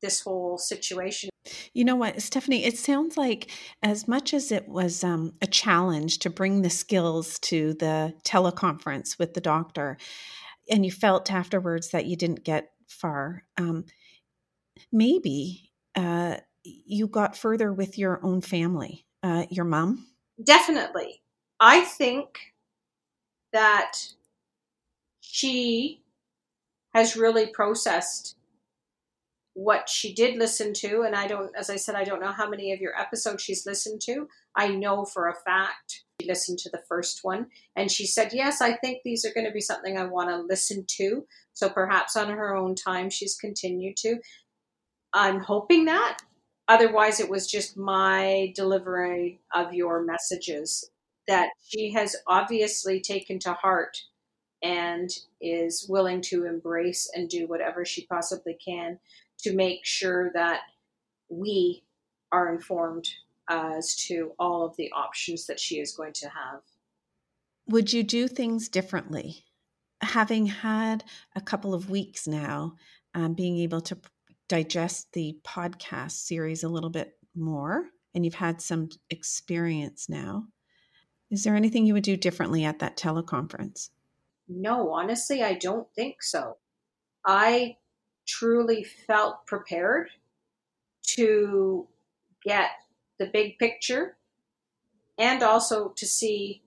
this 0.01 0.21
whole 0.21 0.57
situation. 0.57 1.29
You 1.73 1.85
know 1.85 1.95
what, 1.95 2.21
Stephanie, 2.21 2.65
it 2.65 2.77
sounds 2.77 3.17
like 3.17 3.51
as 3.83 4.07
much 4.07 4.33
as 4.33 4.51
it 4.51 4.67
was 4.67 5.03
um, 5.03 5.33
a 5.41 5.47
challenge 5.47 6.19
to 6.19 6.29
bring 6.29 6.61
the 6.61 6.69
skills 6.69 7.39
to 7.39 7.73
the 7.75 8.13
teleconference 8.23 9.19
with 9.19 9.33
the 9.33 9.41
doctor, 9.41 9.97
and 10.69 10.85
you 10.85 10.91
felt 10.91 11.31
afterwards 11.31 11.89
that 11.89 12.05
you 12.05 12.15
didn't 12.15 12.43
get 12.43 12.71
far, 12.87 13.43
um, 13.57 13.85
maybe 14.91 15.71
uh, 15.95 16.37
you 16.63 17.07
got 17.07 17.37
further 17.37 17.71
with 17.71 17.97
your 17.97 18.19
own 18.23 18.41
family, 18.41 19.05
uh, 19.21 19.45
your 19.49 19.65
mom. 19.65 20.07
Definitely. 20.43 21.21
I 21.59 21.81
think 21.81 22.53
that 23.53 23.93
she 25.21 26.01
has 26.95 27.15
really 27.15 27.47
processed 27.47 28.35
what 29.53 29.87
she 29.87 30.13
did 30.13 30.37
listen 30.37 30.73
to 30.73 31.03
and 31.03 31.15
i 31.15 31.27
don't 31.27 31.51
as 31.57 31.69
i 31.69 31.77
said 31.77 31.95
i 31.95 32.03
don't 32.03 32.19
know 32.19 32.33
how 32.33 32.49
many 32.49 32.73
of 32.73 32.81
your 32.81 32.99
episodes 32.99 33.41
she's 33.41 33.65
listened 33.65 34.01
to 34.01 34.27
i 34.55 34.67
know 34.67 35.05
for 35.05 35.29
a 35.29 35.35
fact 35.45 36.03
she 36.19 36.27
listened 36.27 36.59
to 36.59 36.69
the 36.71 36.81
first 36.89 37.19
one 37.23 37.47
and 37.77 37.89
she 37.89 38.05
said 38.05 38.33
yes 38.33 38.61
i 38.61 38.73
think 38.73 38.99
these 39.05 39.23
are 39.23 39.33
going 39.33 39.45
to 39.45 39.53
be 39.53 39.61
something 39.61 39.97
i 39.97 40.03
want 40.03 40.29
to 40.29 40.35
listen 40.37 40.83
to 40.87 41.25
so 41.55 41.69
perhaps 41.69 42.17
on 42.17 42.29
her 42.29 42.53
own 42.53 42.75
time, 42.75 43.09
she's 43.09 43.35
continued 43.35 43.95
to. 43.97 44.19
I'm 45.13 45.39
hoping 45.39 45.85
that. 45.85 46.19
Otherwise, 46.67 47.19
it 47.19 47.29
was 47.29 47.47
just 47.47 47.77
my 47.77 48.51
delivery 48.55 49.39
of 49.55 49.73
your 49.73 50.03
messages 50.03 50.89
that 51.27 51.49
she 51.65 51.91
has 51.93 52.15
obviously 52.27 52.99
taken 52.99 53.39
to 53.39 53.53
heart 53.53 53.97
and 54.65 55.11
is 55.39 55.85
willing 55.87 56.21
to 56.21 56.45
embrace 56.45 57.07
and 57.13 57.29
do 57.29 57.45
whatever 57.45 57.85
she 57.85 58.07
possibly 58.07 58.55
can 58.55 58.97
to 59.37 59.53
make 59.53 59.85
sure 59.85 60.31
that 60.33 60.61
we 61.29 61.83
are 62.31 62.51
informed 62.51 63.07
as 63.47 63.95
to 63.95 64.31
all 64.39 64.65
of 64.65 64.75
the 64.75 64.91
options 64.91 65.45
that 65.45 65.59
she 65.59 65.79
is 65.79 65.95
going 65.95 66.13
to 66.13 66.25
have. 66.29 66.61
Would 67.67 67.93
you 67.93 68.01
do 68.01 68.27
things 68.27 68.67
differently 68.67 69.45
having 70.01 70.47
had 70.47 71.03
a 71.35 71.41
couple 71.41 71.75
of 71.75 71.91
weeks 71.91 72.27
now, 72.27 72.73
um, 73.13 73.35
being 73.35 73.57
able 73.59 73.81
to 73.81 73.97
digest 74.49 75.13
the 75.13 75.37
podcast 75.43 76.11
series 76.11 76.63
a 76.63 76.69
little 76.69 76.89
bit 76.89 77.13
more, 77.35 77.85
and 78.15 78.25
you've 78.25 78.33
had 78.33 78.61
some 78.61 78.89
experience 79.11 80.09
now, 80.09 80.47
is 81.29 81.43
there 81.43 81.55
anything 81.55 81.85
you 81.85 81.93
would 81.93 82.03
do 82.03 82.17
differently 82.17 82.65
at 82.65 82.79
that 82.79 82.97
teleconference? 82.97 83.89
No, 84.47 84.91
honestly, 84.91 85.43
I 85.43 85.53
don't 85.53 85.87
think 85.95 86.21
so. 86.21 86.57
I 87.25 87.77
truly 88.27 88.83
felt 88.83 89.45
prepared 89.45 90.09
to 91.03 91.87
get 92.43 92.71
the 93.17 93.27
big 93.27 93.57
picture 93.57 94.17
and 95.17 95.41
also 95.41 95.89
to 95.89 96.05
see 96.05 96.61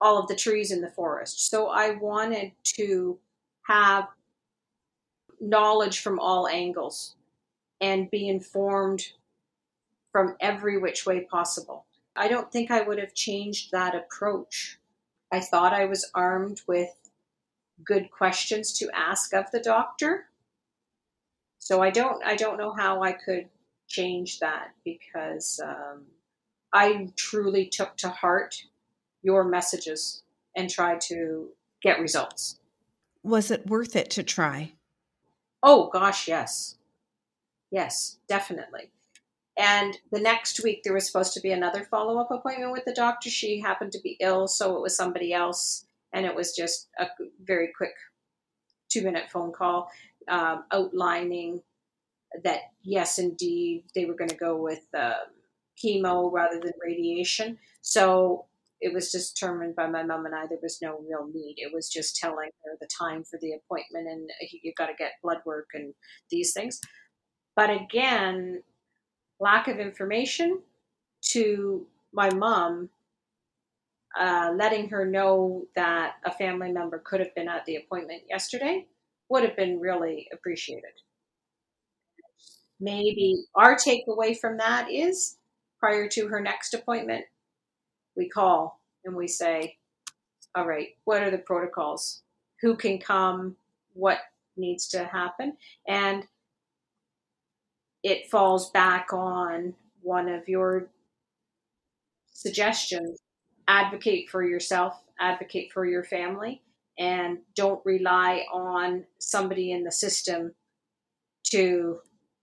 all 0.00 0.18
of 0.18 0.28
the 0.28 0.36
trees 0.36 0.70
in 0.70 0.80
the 0.80 0.90
forest. 0.90 1.50
So 1.50 1.68
I 1.68 1.92
wanted 1.92 2.52
to 2.76 3.18
have 3.66 4.08
knowledge 5.40 6.00
from 6.00 6.18
all 6.18 6.48
angles 6.48 7.16
and 7.80 8.10
be 8.10 8.28
informed 8.28 9.08
from 10.12 10.36
every 10.40 10.78
which 10.78 11.04
way 11.04 11.20
possible. 11.20 11.84
I 12.16 12.28
don't 12.28 12.50
think 12.50 12.70
I 12.70 12.82
would 12.82 12.98
have 12.98 13.14
changed 13.14 13.70
that 13.70 13.94
approach. 13.94 14.78
I 15.30 15.40
thought 15.40 15.72
I 15.72 15.84
was 15.84 16.10
armed 16.14 16.62
with 16.66 17.07
good 17.84 18.10
questions 18.10 18.72
to 18.78 18.90
ask 18.94 19.32
of 19.34 19.50
the 19.50 19.60
doctor. 19.60 20.26
So 21.58 21.82
I 21.82 21.90
don't 21.90 22.24
I 22.24 22.36
don't 22.36 22.58
know 22.58 22.72
how 22.76 23.02
I 23.02 23.12
could 23.12 23.48
change 23.88 24.38
that 24.40 24.68
because 24.84 25.60
um, 25.64 26.04
I 26.72 27.08
truly 27.16 27.66
took 27.66 27.96
to 27.98 28.08
heart 28.08 28.62
your 29.22 29.44
messages 29.44 30.22
and 30.56 30.70
tried 30.70 31.00
to 31.02 31.48
get 31.82 32.00
results. 32.00 32.58
Was 33.22 33.50
it 33.50 33.66
worth 33.66 33.96
it 33.96 34.10
to 34.10 34.22
try? 34.22 34.72
Oh 35.62 35.90
gosh, 35.92 36.28
yes. 36.28 36.76
Yes, 37.70 38.18
definitely. 38.28 38.90
And 39.58 39.98
the 40.12 40.20
next 40.20 40.62
week 40.62 40.82
there 40.84 40.94
was 40.94 41.06
supposed 41.06 41.34
to 41.34 41.40
be 41.40 41.50
another 41.50 41.84
follow 41.84 42.18
up 42.18 42.30
appointment 42.30 42.72
with 42.72 42.84
the 42.84 42.94
doctor. 42.94 43.28
She 43.28 43.60
happened 43.60 43.92
to 43.92 44.00
be 44.00 44.16
ill, 44.20 44.46
so 44.46 44.76
it 44.76 44.82
was 44.82 44.96
somebody 44.96 45.32
else, 45.32 45.84
and 46.12 46.26
it 46.26 46.34
was 46.34 46.54
just 46.54 46.88
a 46.98 47.06
very 47.42 47.70
quick 47.76 47.92
two 48.90 49.02
minute 49.02 49.30
phone 49.30 49.52
call 49.52 49.90
um, 50.28 50.64
outlining 50.72 51.62
that 52.44 52.60
yes, 52.82 53.18
indeed, 53.18 53.84
they 53.94 54.04
were 54.04 54.14
going 54.14 54.30
to 54.30 54.36
go 54.36 54.56
with 54.56 54.86
uh, 54.96 55.14
chemo 55.82 56.30
rather 56.32 56.60
than 56.60 56.72
radiation. 56.82 57.58
So 57.80 58.46
it 58.80 58.92
was 58.92 59.10
determined 59.10 59.74
by 59.74 59.88
my 59.88 60.02
mom 60.02 60.26
and 60.26 60.34
I 60.34 60.46
there 60.46 60.58
was 60.62 60.78
no 60.80 61.00
real 61.08 61.28
need. 61.32 61.54
It 61.56 61.72
was 61.72 61.88
just 61.88 62.16
telling 62.16 62.50
her 62.64 62.76
the 62.80 62.88
time 62.98 63.24
for 63.24 63.38
the 63.40 63.52
appointment 63.52 64.08
and 64.08 64.30
you've 64.62 64.76
got 64.76 64.86
to 64.86 64.94
get 64.94 65.12
blood 65.22 65.38
work 65.44 65.68
and 65.74 65.94
these 66.30 66.52
things. 66.52 66.80
But 67.56 67.70
again, 67.70 68.62
lack 69.40 69.66
of 69.66 69.78
information 69.78 70.60
to 71.30 71.86
my 72.12 72.32
mom, 72.32 72.90
uh, 74.18 74.52
letting 74.56 74.88
her 74.88 75.04
know 75.04 75.64
that 75.74 76.14
a 76.24 76.30
family 76.32 76.72
member 76.72 76.98
could 76.98 77.20
have 77.20 77.34
been 77.34 77.48
at 77.48 77.64
the 77.66 77.76
appointment 77.76 78.22
yesterday 78.28 78.86
would 79.28 79.44
have 79.44 79.56
been 79.56 79.80
really 79.80 80.28
appreciated. 80.32 80.92
Maybe 82.80 83.44
our 83.54 83.76
takeaway 83.76 84.38
from 84.38 84.56
that 84.58 84.90
is 84.90 85.36
prior 85.78 86.08
to 86.08 86.28
her 86.28 86.40
next 86.40 86.74
appointment, 86.74 87.24
we 88.16 88.28
call 88.28 88.80
and 89.04 89.14
we 89.14 89.28
say, 89.28 89.76
all 90.54 90.66
right, 90.66 90.88
what 91.04 91.22
are 91.22 91.30
the 91.30 91.38
protocols? 91.38 92.22
Who 92.62 92.76
can 92.76 92.98
come? 92.98 93.56
What 93.92 94.18
needs 94.56 94.88
to 94.88 95.04
happen? 95.04 95.56
And 95.86 96.24
it 98.02 98.30
falls 98.30 98.70
back 98.70 99.12
on 99.12 99.74
one 100.02 100.28
of 100.28 100.48
your 100.48 100.88
suggestions 102.32 103.18
advocate 103.68 104.28
for 104.30 104.42
yourself, 104.42 104.94
advocate 105.20 105.70
for 105.72 105.86
you're 105.86 106.02
family, 106.04 106.62
and 106.98 107.38
don't 107.54 107.80
rely 107.84 108.44
on 108.52 109.04
somebody 109.20 109.70
in 109.70 109.84
the 109.84 109.92
system 109.92 110.54
to 111.44 111.98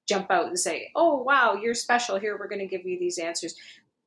jump 0.07 0.31
out 0.31 0.45
and 0.45 0.57
say, 0.57 0.91
oh, 0.95 1.21
wow, 1.23 1.59
you're 1.61 1.73
special. 1.73 2.17
Here, 2.19 2.37
we're 2.39 2.47
going 2.47 2.59
to 2.59 2.67
give 2.67 2.85
you 2.85 2.97
these 2.99 3.17
answers. 3.17 3.55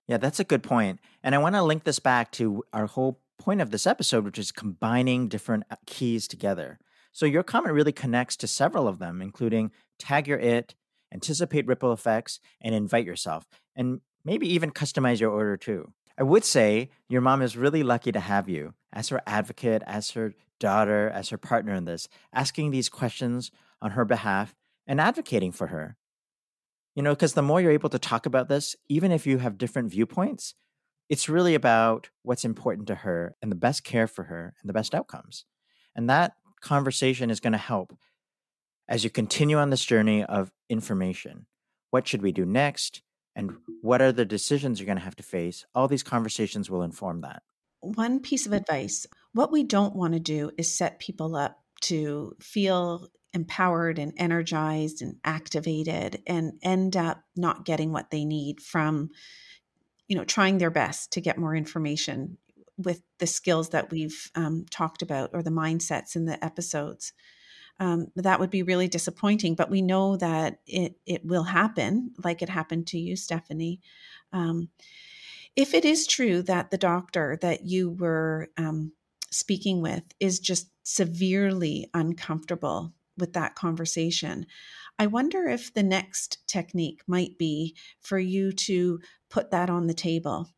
Yeah, 0.06 0.16
that's 0.16 0.40
a 0.40 0.44
good 0.44 0.62
point. 0.62 1.00
And 1.22 1.34
I 1.34 1.38
want 1.38 1.54
to 1.54 1.62
link 1.62 1.84
this 1.84 1.98
back 1.98 2.32
to 2.32 2.64
our 2.72 2.86
whole 2.86 3.20
point 3.38 3.60
of 3.60 3.70
this 3.70 3.86
episode, 3.86 4.24
which 4.24 4.38
is 4.38 4.52
combining 4.52 5.28
different 5.28 5.64
uh, 5.70 5.76
keys 5.86 6.26
together. 6.26 6.78
So 7.12 7.26
your 7.26 7.42
comment 7.42 7.74
really 7.74 7.92
connects 7.92 8.36
to 8.36 8.46
several 8.46 8.88
of 8.88 8.98
them, 9.00 9.20
including 9.20 9.70
tag 9.98 10.28
your 10.28 10.38
it, 10.38 10.74
anticipate 11.12 11.66
ripple 11.66 11.92
effects, 11.92 12.40
and 12.60 12.74
invite 12.74 13.04
yourself, 13.04 13.46
and 13.74 14.00
maybe 14.24 14.48
even 14.52 14.70
customize 14.70 15.20
your 15.20 15.30
order 15.30 15.56
too. 15.56 15.92
I 16.18 16.24
would 16.24 16.44
say 16.44 16.90
your 17.08 17.20
mom 17.20 17.42
is 17.42 17.56
really 17.56 17.84
lucky 17.84 18.10
to 18.10 18.18
have 18.18 18.48
you 18.48 18.74
as 18.92 19.08
her 19.10 19.22
advocate, 19.24 19.82
as 19.86 20.10
her 20.10 20.34
daughter, 20.58 21.08
as 21.08 21.28
her 21.28 21.38
partner 21.38 21.74
in 21.74 21.84
this, 21.84 22.08
asking 22.32 22.70
these 22.72 22.88
questions 22.88 23.52
on 23.80 23.92
her 23.92 24.04
behalf 24.04 24.56
and 24.84 25.00
advocating 25.00 25.52
for 25.52 25.68
her. 25.68 25.96
You 26.96 27.04
know, 27.04 27.14
because 27.14 27.34
the 27.34 27.42
more 27.42 27.60
you're 27.60 27.70
able 27.70 27.90
to 27.90 27.98
talk 28.00 28.26
about 28.26 28.48
this, 28.48 28.74
even 28.88 29.12
if 29.12 29.28
you 29.28 29.38
have 29.38 29.58
different 29.58 29.92
viewpoints, 29.92 30.54
it's 31.08 31.28
really 31.28 31.54
about 31.54 32.10
what's 32.22 32.44
important 32.44 32.88
to 32.88 32.96
her 32.96 33.36
and 33.40 33.52
the 33.52 33.56
best 33.56 33.84
care 33.84 34.08
for 34.08 34.24
her 34.24 34.54
and 34.60 34.68
the 34.68 34.74
best 34.74 34.96
outcomes. 34.96 35.44
And 35.94 36.10
that 36.10 36.32
conversation 36.60 37.30
is 37.30 37.38
going 37.38 37.52
to 37.52 37.58
help 37.58 37.96
as 38.88 39.04
you 39.04 39.10
continue 39.10 39.58
on 39.58 39.70
this 39.70 39.84
journey 39.84 40.24
of 40.24 40.50
information. 40.68 41.46
What 41.90 42.08
should 42.08 42.22
we 42.22 42.32
do 42.32 42.44
next? 42.44 43.02
And 43.38 43.56
what 43.82 44.02
are 44.02 44.10
the 44.10 44.24
decisions 44.24 44.80
you're 44.80 44.86
going 44.86 44.98
to 44.98 45.04
have 45.04 45.16
to 45.16 45.22
face? 45.22 45.64
All 45.72 45.86
these 45.86 46.02
conversations 46.02 46.68
will 46.68 46.82
inform 46.82 47.20
that. 47.20 47.42
One 47.80 48.18
piece 48.18 48.44
of 48.46 48.52
advice 48.52 49.06
what 49.32 49.52
we 49.52 49.62
don't 49.62 49.94
want 49.94 50.14
to 50.14 50.20
do 50.20 50.50
is 50.58 50.74
set 50.74 50.98
people 50.98 51.36
up 51.36 51.62
to 51.82 52.34
feel 52.40 53.08
empowered 53.32 53.98
and 54.00 54.12
energized 54.16 55.00
and 55.00 55.16
activated 55.24 56.20
and 56.26 56.54
end 56.62 56.96
up 56.96 57.22
not 57.36 57.64
getting 57.64 57.92
what 57.92 58.10
they 58.10 58.24
need 58.24 58.60
from 58.60 59.10
you 60.08 60.16
know 60.16 60.24
trying 60.24 60.58
their 60.58 60.70
best 60.70 61.12
to 61.12 61.20
get 61.20 61.38
more 61.38 61.54
information 61.54 62.38
with 62.78 63.02
the 63.18 63.26
skills 63.26 63.68
that 63.68 63.90
we've 63.90 64.30
um, 64.34 64.64
talked 64.70 65.02
about 65.02 65.30
or 65.34 65.42
the 65.42 65.50
mindsets 65.50 66.16
in 66.16 66.24
the 66.24 66.42
episodes 66.42 67.12
um, 67.80 68.08
that 68.16 68.40
would 68.40 68.50
be 68.50 68.62
really 68.62 68.88
disappointing 68.88 69.54
but 69.54 69.70
we 69.70 69.82
know 69.82 70.16
that 70.16 70.60
it 70.66 70.96
it 71.06 71.24
will 71.24 71.44
happen 71.44 72.12
like 72.24 72.42
it 72.42 72.48
happened 72.48 72.86
to 72.86 72.98
you 72.98 73.16
stephanie 73.16 73.80
um, 74.32 74.68
if 75.56 75.74
it 75.74 75.84
is 75.84 76.06
true 76.06 76.42
that 76.42 76.70
the 76.70 76.78
doctor 76.78 77.38
that 77.42 77.66
you 77.66 77.90
were 77.90 78.48
um, 78.56 78.92
speaking 79.30 79.82
with 79.82 80.02
is 80.20 80.38
just 80.38 80.70
severely 80.84 81.88
uncomfortable 81.94 82.94
with 83.16 83.32
that 83.34 83.54
conversation. 83.54 84.46
I 84.98 85.06
wonder 85.06 85.46
if 85.48 85.74
the 85.74 85.82
next 85.82 86.38
technique 86.46 87.02
might 87.06 87.38
be 87.38 87.76
for 88.00 88.18
you 88.18 88.52
to 88.52 89.00
put 89.30 89.50
that 89.50 89.70
on 89.70 89.86
the 89.86 89.94
table 89.94 90.48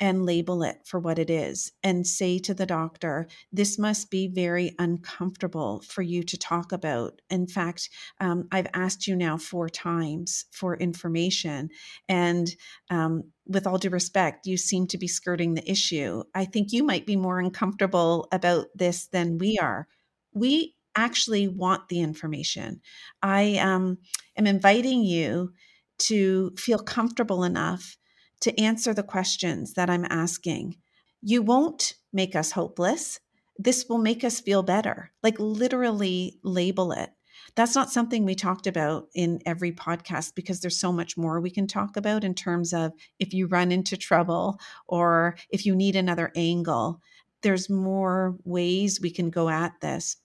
and 0.00 0.24
label 0.24 0.62
it 0.62 0.78
for 0.84 1.00
what 1.00 1.18
it 1.18 1.30
is 1.30 1.72
and 1.82 2.06
say 2.06 2.38
to 2.38 2.54
the 2.54 2.66
doctor, 2.66 3.26
this 3.52 3.78
must 3.78 4.10
be 4.10 4.28
very 4.28 4.74
uncomfortable 4.78 5.80
for 5.86 6.02
you 6.02 6.22
to 6.22 6.38
talk 6.38 6.72
about. 6.72 7.20
In 7.30 7.46
fact, 7.46 7.90
um, 8.20 8.48
I've 8.52 8.68
asked 8.74 9.06
you 9.06 9.16
now 9.16 9.36
four 9.36 9.68
times 9.68 10.44
for 10.52 10.76
information. 10.76 11.70
And 12.08 12.48
um, 12.90 13.24
with 13.46 13.66
all 13.66 13.78
due 13.78 13.90
respect, 13.90 14.46
you 14.46 14.56
seem 14.56 14.86
to 14.88 14.98
be 14.98 15.08
skirting 15.08 15.54
the 15.54 15.70
issue. 15.70 16.22
I 16.34 16.44
think 16.44 16.72
you 16.72 16.84
might 16.84 17.06
be 17.06 17.16
more 17.16 17.40
uncomfortable 17.40 18.28
about 18.32 18.66
this 18.74 19.06
than 19.08 19.38
we 19.38 19.58
are. 19.58 19.88
We 20.32 20.74
actually 20.96 21.48
want 21.48 21.88
the 21.88 22.00
information. 22.00 22.80
I 23.22 23.56
um, 23.58 23.98
am 24.36 24.46
inviting 24.46 25.02
you 25.02 25.52
to 25.98 26.52
feel 26.56 26.78
comfortable 26.78 27.44
enough 27.44 27.97
to 28.40 28.60
answer 28.60 28.94
the 28.94 29.02
questions 29.02 29.74
that 29.74 29.90
I'm 29.90 30.06
asking. 30.08 30.76
You 31.20 31.42
won't 31.42 31.94
make 32.12 32.36
us 32.36 32.52
hopeless. 32.52 33.20
This 33.56 33.86
will 33.88 33.98
make 33.98 34.22
us 34.22 34.40
feel 34.40 34.62
better. 34.62 35.10
Like 35.22 35.38
literally 35.38 36.38
label 36.42 36.92
it. 36.92 37.10
That's 37.54 37.74
not 37.74 37.90
something 37.90 38.24
we 38.24 38.34
talked 38.34 38.66
about 38.66 39.08
in 39.14 39.40
every 39.46 39.72
podcast 39.72 40.34
because 40.34 40.60
there's 40.60 40.78
so 40.78 40.92
much 40.92 41.16
more 41.16 41.40
we 41.40 41.50
can 41.50 41.66
talk 41.66 41.96
about 41.96 42.22
in 42.22 42.34
terms 42.34 42.72
of 42.72 42.92
if 43.18 43.32
you 43.32 43.46
run 43.46 43.72
into 43.72 43.96
trouble 43.96 44.60
or 44.86 45.36
if 45.50 45.66
you 45.66 45.74
need 45.74 45.96
another 45.96 46.30
angle. 46.36 47.00
There's 47.42 47.70
more 47.70 48.36
ways 48.44 49.00
we 49.00 49.10
can 49.10 49.30
go 49.30 49.48
at 49.48 49.72
this. 49.80 50.16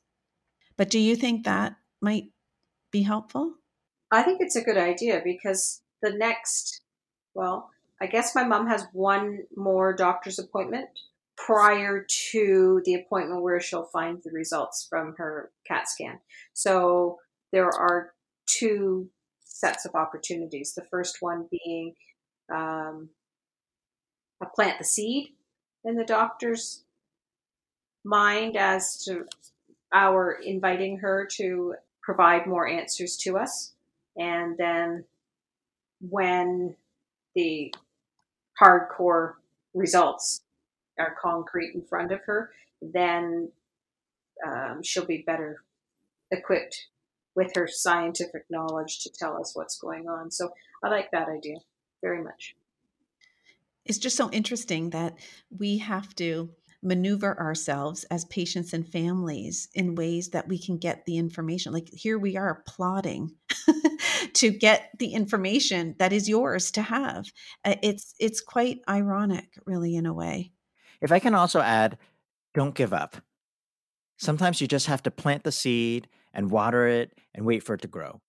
But 0.77 0.89
do 0.89 0.99
you 0.99 1.15
think 1.15 1.45
that 1.45 1.75
might 2.01 2.25
be 2.91 3.03
helpful? 3.03 3.55
I 4.11 4.21
think 4.21 4.41
it's 4.41 4.55
a 4.55 4.63
good 4.63 4.77
idea 4.77 5.21
because 5.23 5.81
the 6.01 6.11
next, 6.11 6.81
well, 7.33 7.71
I 8.03 8.07
guess 8.07 8.35
my 8.35 8.43
mom 8.43 8.67
has 8.67 8.85
one 8.91 9.43
more 9.55 9.93
doctor's 9.93 10.37
appointment 10.37 10.89
prior 11.37 12.05
to 12.31 12.81
the 12.83 12.95
appointment 12.95 13.41
where 13.41 13.61
she'll 13.61 13.85
find 13.85 14.19
the 14.21 14.31
results 14.31 14.85
from 14.89 15.15
her 15.17 15.51
CAT 15.65 15.87
scan. 15.87 16.19
So 16.51 17.19
there 17.53 17.69
are 17.69 18.11
two 18.45 19.09
sets 19.45 19.85
of 19.85 19.95
opportunities. 19.95 20.73
The 20.73 20.85
first 20.91 21.21
one 21.21 21.47
being 21.49 21.93
um, 22.53 23.07
a 24.41 24.47
plant 24.53 24.79
the 24.79 24.83
seed 24.83 25.29
in 25.85 25.95
the 25.95 26.03
doctor's 26.03 26.83
mind 28.03 28.57
as 28.57 29.01
to 29.05 29.23
our 29.93 30.33
inviting 30.43 30.97
her 30.97 31.25
to 31.37 31.75
provide 32.01 32.47
more 32.47 32.67
answers 32.67 33.15
to 33.21 33.37
us. 33.37 33.75
And 34.17 34.57
then 34.57 35.05
when 36.01 36.75
the 37.33 37.73
hardcore 38.61 39.33
results 39.73 40.41
are 40.99 41.15
concrete 41.21 41.73
in 41.73 41.81
front 41.81 42.11
of 42.11 42.21
her, 42.25 42.51
then 42.81 43.51
um, 44.45 44.81
she'll 44.83 45.05
be 45.05 45.23
better 45.25 45.63
equipped 46.31 46.87
with 47.35 47.51
her 47.55 47.67
scientific 47.67 48.45
knowledge 48.49 48.99
to 48.99 49.11
tell 49.11 49.39
us 49.39 49.55
what's 49.55 49.77
going 49.79 50.07
on. 50.07 50.29
So 50.31 50.51
I 50.83 50.89
like 50.89 51.11
that 51.11 51.29
idea 51.29 51.57
very 52.01 52.23
much. 52.23 52.55
It's 53.85 53.97
just 53.97 54.15
so 54.15 54.29
interesting 54.31 54.91
that 54.91 55.17
we 55.57 55.79
have 55.79 56.15
to 56.15 56.49
maneuver 56.83 57.39
ourselves 57.39 58.03
as 58.05 58.25
patients 58.25 58.73
and 58.73 58.87
families 58.87 59.69
in 59.73 59.95
ways 59.95 60.29
that 60.29 60.47
we 60.47 60.57
can 60.57 60.77
get 60.77 61.05
the 61.05 61.17
information. 61.17 61.73
Like 61.73 61.89
here 61.91 62.19
we 62.19 62.37
are 62.37 62.63
plotting 62.67 63.31
to 64.33 64.49
get 64.49 64.89
the 64.99 65.13
information 65.13 65.95
that 65.99 66.13
is 66.13 66.29
yours 66.29 66.71
to 66.71 66.81
have. 66.81 67.31
Uh, 67.63 67.75
it's 67.81 68.13
it's 68.19 68.41
quite 68.41 68.81
ironic, 68.89 69.57
really, 69.65 69.95
in 69.95 70.05
a 70.05 70.13
way. 70.13 70.51
If 71.01 71.11
I 71.11 71.19
can 71.19 71.35
also 71.35 71.61
add, 71.61 71.97
don't 72.53 72.75
give 72.75 72.93
up. 72.93 73.17
Sometimes 74.17 74.61
you 74.61 74.67
just 74.67 74.87
have 74.87 75.03
to 75.03 75.11
plant 75.11 75.43
the 75.43 75.51
seed 75.51 76.07
and 76.33 76.51
water 76.51 76.87
it 76.87 77.17
and 77.33 77.45
wait 77.45 77.63
for 77.63 77.75
it 77.75 77.81
to 77.81 77.87
grow. 77.87 78.21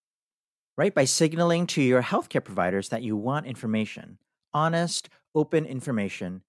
Right? 0.77 0.95
By 0.95 1.05
signaling 1.05 1.69
to 1.69 1.83
your 1.83 2.03
healthcare 2.03 2.43
providers 2.43 2.89
that 2.89 3.03
you 3.03 3.17
want 3.17 3.47
information, 3.47 4.19
honest, 4.53 5.09
open 5.35 5.67
information, 5.67 6.43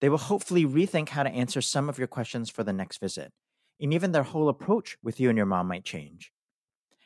they 0.00 0.08
will 0.08 0.18
hopefully 0.18 0.64
rethink 0.64 1.10
how 1.10 1.22
to 1.22 1.30
answer 1.30 1.60
some 1.60 1.88
of 1.88 1.98
your 1.98 2.06
questions 2.06 2.50
for 2.50 2.62
the 2.64 2.72
next 2.72 2.98
visit. 2.98 3.32
And 3.80 3.92
even 3.92 4.12
their 4.12 4.22
whole 4.22 4.48
approach 4.48 4.96
with 5.02 5.20
you 5.20 5.28
and 5.28 5.36
your 5.36 5.46
mom 5.46 5.68
might 5.68 5.84
change. 5.84 6.32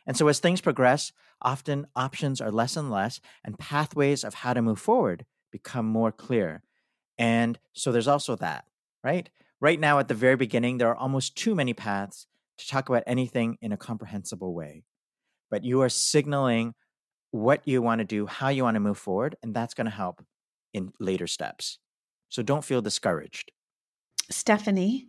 And 0.07 0.17
so, 0.17 0.29
as 0.29 0.41
things 0.41 0.61
progress, 0.61 1.13
often 1.43 1.87
options 1.95 2.41
are 2.41 2.51
less 2.51 2.77
and 2.77 2.91
less, 2.91 3.21
and 3.45 3.59
pathways 3.59 4.25
of 4.25 4.35
how 4.35 4.55
to 4.55 4.63
move 4.63 4.79
forward 4.79 5.27
become 5.53 5.87
more 5.87 6.11
clear. 6.11 6.63
And 7.19 7.59
so, 7.73 7.93
there's 7.93 8.09
also 8.09 8.37
that, 8.37 8.65
right? 9.05 9.29
Right 9.61 9.79
now, 9.79 9.99
at 9.99 10.09
the 10.09 10.15
very 10.15 10.37
beginning, 10.37 10.79
there 10.79 10.89
are 10.89 10.97
almost 10.97 11.37
too 11.37 11.55
many 11.55 11.75
paths 11.75 12.27
to 12.59 12.67
talk 12.67 12.89
about 12.89 13.05
anything 13.07 13.59
in 13.61 13.73
a 13.73 13.77
comprehensible 13.77 14.55
way. 14.55 14.85
But 15.51 15.65
you 15.65 15.83
are 15.83 15.89
signaling 15.89 16.75
what 17.31 17.67
you 17.67 17.83
want 17.83 18.01
to 18.01 18.05
do, 18.05 18.27
how 18.27 18.49
you 18.49 18.65
want 18.65 18.77
to 18.77 18.81
move 18.81 18.99
forward, 18.99 19.37
and 19.43 19.55
that's 19.55 19.75
going 19.75 19.87
to 19.87 19.91
help 19.91 20.25
in 20.73 20.93
later 20.99 21.27
steps. 21.27 21.79
So 22.31 22.43
don't 22.43 22.65
feel 22.65 22.81
discouraged. 22.81 23.53
Stephanie, 24.31 25.09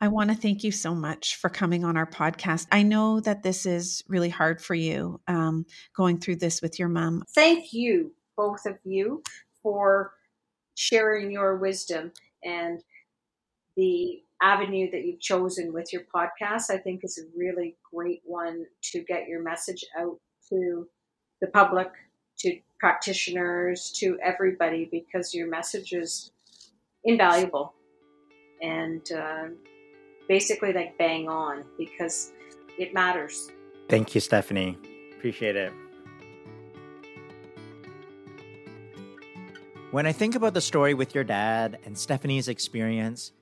I 0.00 0.08
want 0.08 0.30
to 0.30 0.36
thank 0.36 0.64
you 0.64 0.72
so 0.72 0.94
much 0.94 1.36
for 1.36 1.50
coming 1.50 1.84
on 1.84 1.98
our 1.98 2.06
podcast. 2.06 2.66
I 2.72 2.82
know 2.82 3.20
that 3.20 3.42
this 3.42 3.66
is 3.66 4.02
really 4.08 4.30
hard 4.30 4.62
for 4.62 4.74
you 4.74 5.20
um, 5.28 5.66
going 5.94 6.18
through 6.18 6.36
this 6.36 6.62
with 6.62 6.78
your 6.78 6.88
mom. 6.88 7.22
Thank 7.34 7.74
you, 7.74 8.12
both 8.36 8.64
of 8.64 8.78
you, 8.82 9.22
for 9.62 10.14
sharing 10.74 11.30
your 11.30 11.58
wisdom 11.58 12.12
and 12.42 12.82
the 13.76 14.22
avenue 14.40 14.90
that 14.90 15.04
you've 15.04 15.20
chosen 15.20 15.74
with 15.74 15.92
your 15.92 16.02
podcast. 16.14 16.70
I 16.70 16.78
think 16.78 17.04
is 17.04 17.18
a 17.18 17.38
really 17.38 17.76
great 17.92 18.22
one 18.24 18.64
to 18.92 19.02
get 19.02 19.28
your 19.28 19.42
message 19.42 19.84
out 19.98 20.18
to 20.48 20.88
the 21.42 21.48
public, 21.48 21.88
to 22.40 22.58
practitioners, 22.78 23.90
to 23.96 24.18
everybody, 24.22 24.88
because 24.90 25.34
your 25.34 25.48
message 25.48 25.92
is 25.92 26.32
invaluable 27.04 27.74
and 28.62 29.12
uh, 29.12 29.44
basically 30.28 30.72
like 30.72 30.96
bang 30.98 31.28
on 31.28 31.64
because 31.78 32.32
it 32.78 32.94
matters. 32.94 33.50
Thank 33.88 34.14
you, 34.14 34.20
Stephanie. 34.20 34.78
Appreciate 35.16 35.56
it. 35.56 35.72
When 39.90 40.06
I 40.06 40.12
think 40.12 40.36
about 40.36 40.54
the 40.54 40.60
story 40.60 40.94
with 40.94 41.14
your 41.16 41.24
dad 41.24 41.78
and 41.84 41.98
Stephanie's 41.98 42.46
experience, 42.46 43.32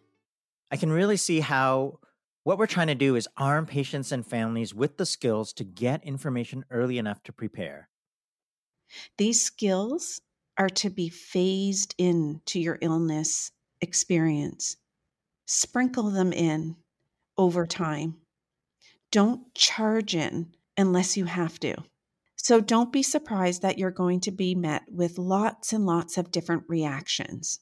I 0.71 0.77
can 0.77 0.91
really 0.91 1.19
see 1.19 1.41
how 1.41 2.01
what 2.45 2.57
we're 2.57 2.67
trying 2.67 2.87
to 2.87 2.95
do 2.95 3.17
is 3.17 3.29
arm 3.37 3.67
patients 3.67 4.11
and 4.13 4.27
families 4.27 4.75
with 4.75 4.97
the 4.97 5.05
skills 5.05 5.53
to 5.53 5.65
get 5.65 6.03
information 6.05 6.65
early 6.71 6.97
enough 6.97 7.23
to 7.25 7.33
prepare. 7.33 7.91
These 9.17 9.45
skills 9.45 10.21
are 10.57 10.69
to 10.69 10.91
be 10.91 11.09
phased 11.09 11.95
in 11.99 12.41
to 12.47 12.59
your 12.59 12.79
illness 12.81 13.53
experience. 13.81 14.77
Sprinkle 15.47 16.11
them 16.11 16.33
in 16.33 16.77
over 17.37 17.67
time. 17.67 18.17
Don't 19.11 19.55
charge 19.55 20.15
in 20.15 20.55
unless 20.77 21.17
you 21.17 21.25
have 21.25 21.59
to. 21.61 21.75
So 22.37 22.61
don't 22.61 22.93
be 22.93 23.03
surprised 23.03 23.63
that 23.63 23.79
you're 23.79 23.91
going 23.91 24.21
to 24.21 24.31
be 24.31 24.55
met 24.55 24.83
with 24.91 25.19
lots 25.19 25.73
and 25.73 25.87
lots 25.87 26.19
of 26.19 26.31
different 26.31 26.65
reactions. 26.69 27.61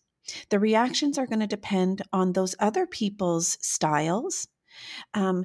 The 0.51 0.59
reactions 0.59 1.19
are 1.19 1.27
going 1.27 1.41
to 1.41 1.47
depend 1.47 2.03
on 2.13 2.33
those 2.33 2.55
other 2.59 2.87
people's 2.87 3.59
styles, 3.61 4.49
um, 5.15 5.45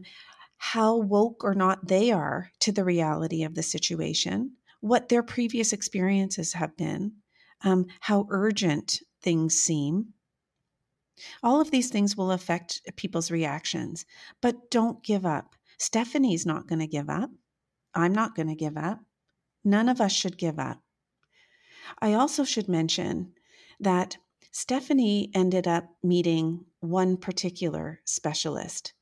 how 0.58 0.98
woke 0.98 1.44
or 1.44 1.54
not 1.54 1.88
they 1.88 2.12
are 2.12 2.52
to 2.60 2.72
the 2.72 2.84
reality 2.84 3.44
of 3.44 3.56
the 3.56 3.64
situation, 3.64 4.58
what 4.82 5.10
their 5.10 5.24
previous 5.24 5.74
experiences 5.74 6.54
have 6.54 6.76
been, 6.76 7.14
um, 7.64 7.86
how 8.02 8.28
urgent 8.30 9.02
things 9.22 9.56
seem. 9.56 10.14
All 11.44 11.62
of 11.62 11.72
these 11.72 11.90
things 11.90 12.18
will 12.18 12.32
affect 12.32 12.82
people's 12.96 13.32
reactions, 13.32 14.06
but 14.42 14.70
don't 14.72 15.04
give 15.04 15.26
up. 15.26 15.56
Stephanie's 15.78 16.46
not 16.46 16.68
going 16.68 16.80
to 16.80 16.88
give 16.88 17.10
up. 17.10 17.30
I'm 17.94 18.14
not 18.14 18.36
going 18.36 18.48
to 18.48 18.56
give 18.56 18.78
up. 18.78 19.00
None 19.64 19.90
of 19.90 20.02
us 20.02 20.12
should 20.12 20.38
give 20.38 20.58
up. 20.60 20.82
I 22.00 22.14
also 22.14 22.44
should 22.44 22.68
mention 22.68 23.34
that 23.80 24.18
Stephanie 24.52 25.30
ended 25.34 25.68
up 25.68 25.90
meeting 26.04 26.66
one 26.80 27.18
particular 27.18 28.02
specialist, 28.06 28.94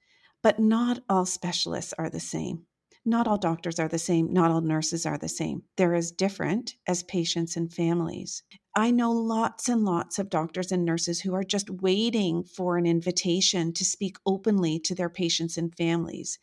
but 0.41 0.59
not 0.59 0.99
all 1.09 1.25
specialists 1.25 1.93
are 1.97 2.09
the 2.09 2.19
same. 2.19 2.65
Not 3.05 3.27
all 3.27 3.37
doctors 3.37 3.79
are 3.79 3.87
the 3.87 3.97
same. 3.97 4.33
Not 4.33 4.51
all 4.51 4.61
nurses 4.61 5.05
are 5.05 5.17
the 5.17 5.29
same. 5.29 5.63
They're 5.77 5.95
as 5.95 6.11
different 6.11 6.75
as 6.87 7.03
patients 7.03 7.55
and 7.55 7.73
families. 7.73 8.43
I 8.75 8.91
know 8.91 9.11
lots 9.11 9.69
and 9.69 9.85
lots 9.85 10.19
of 10.19 10.29
doctors 10.29 10.71
and 10.71 10.85
nurses 10.85 11.21
who 11.21 11.33
are 11.33 11.43
just 11.43 11.69
waiting 11.69 12.43
for 12.43 12.77
an 12.77 12.85
invitation 12.85 13.73
to 13.73 13.85
speak 13.85 14.17
openly 14.25 14.79
to 14.81 14.93
their 14.93 15.09
patients 15.09 15.57
and 15.57 15.75
families. 15.75 16.39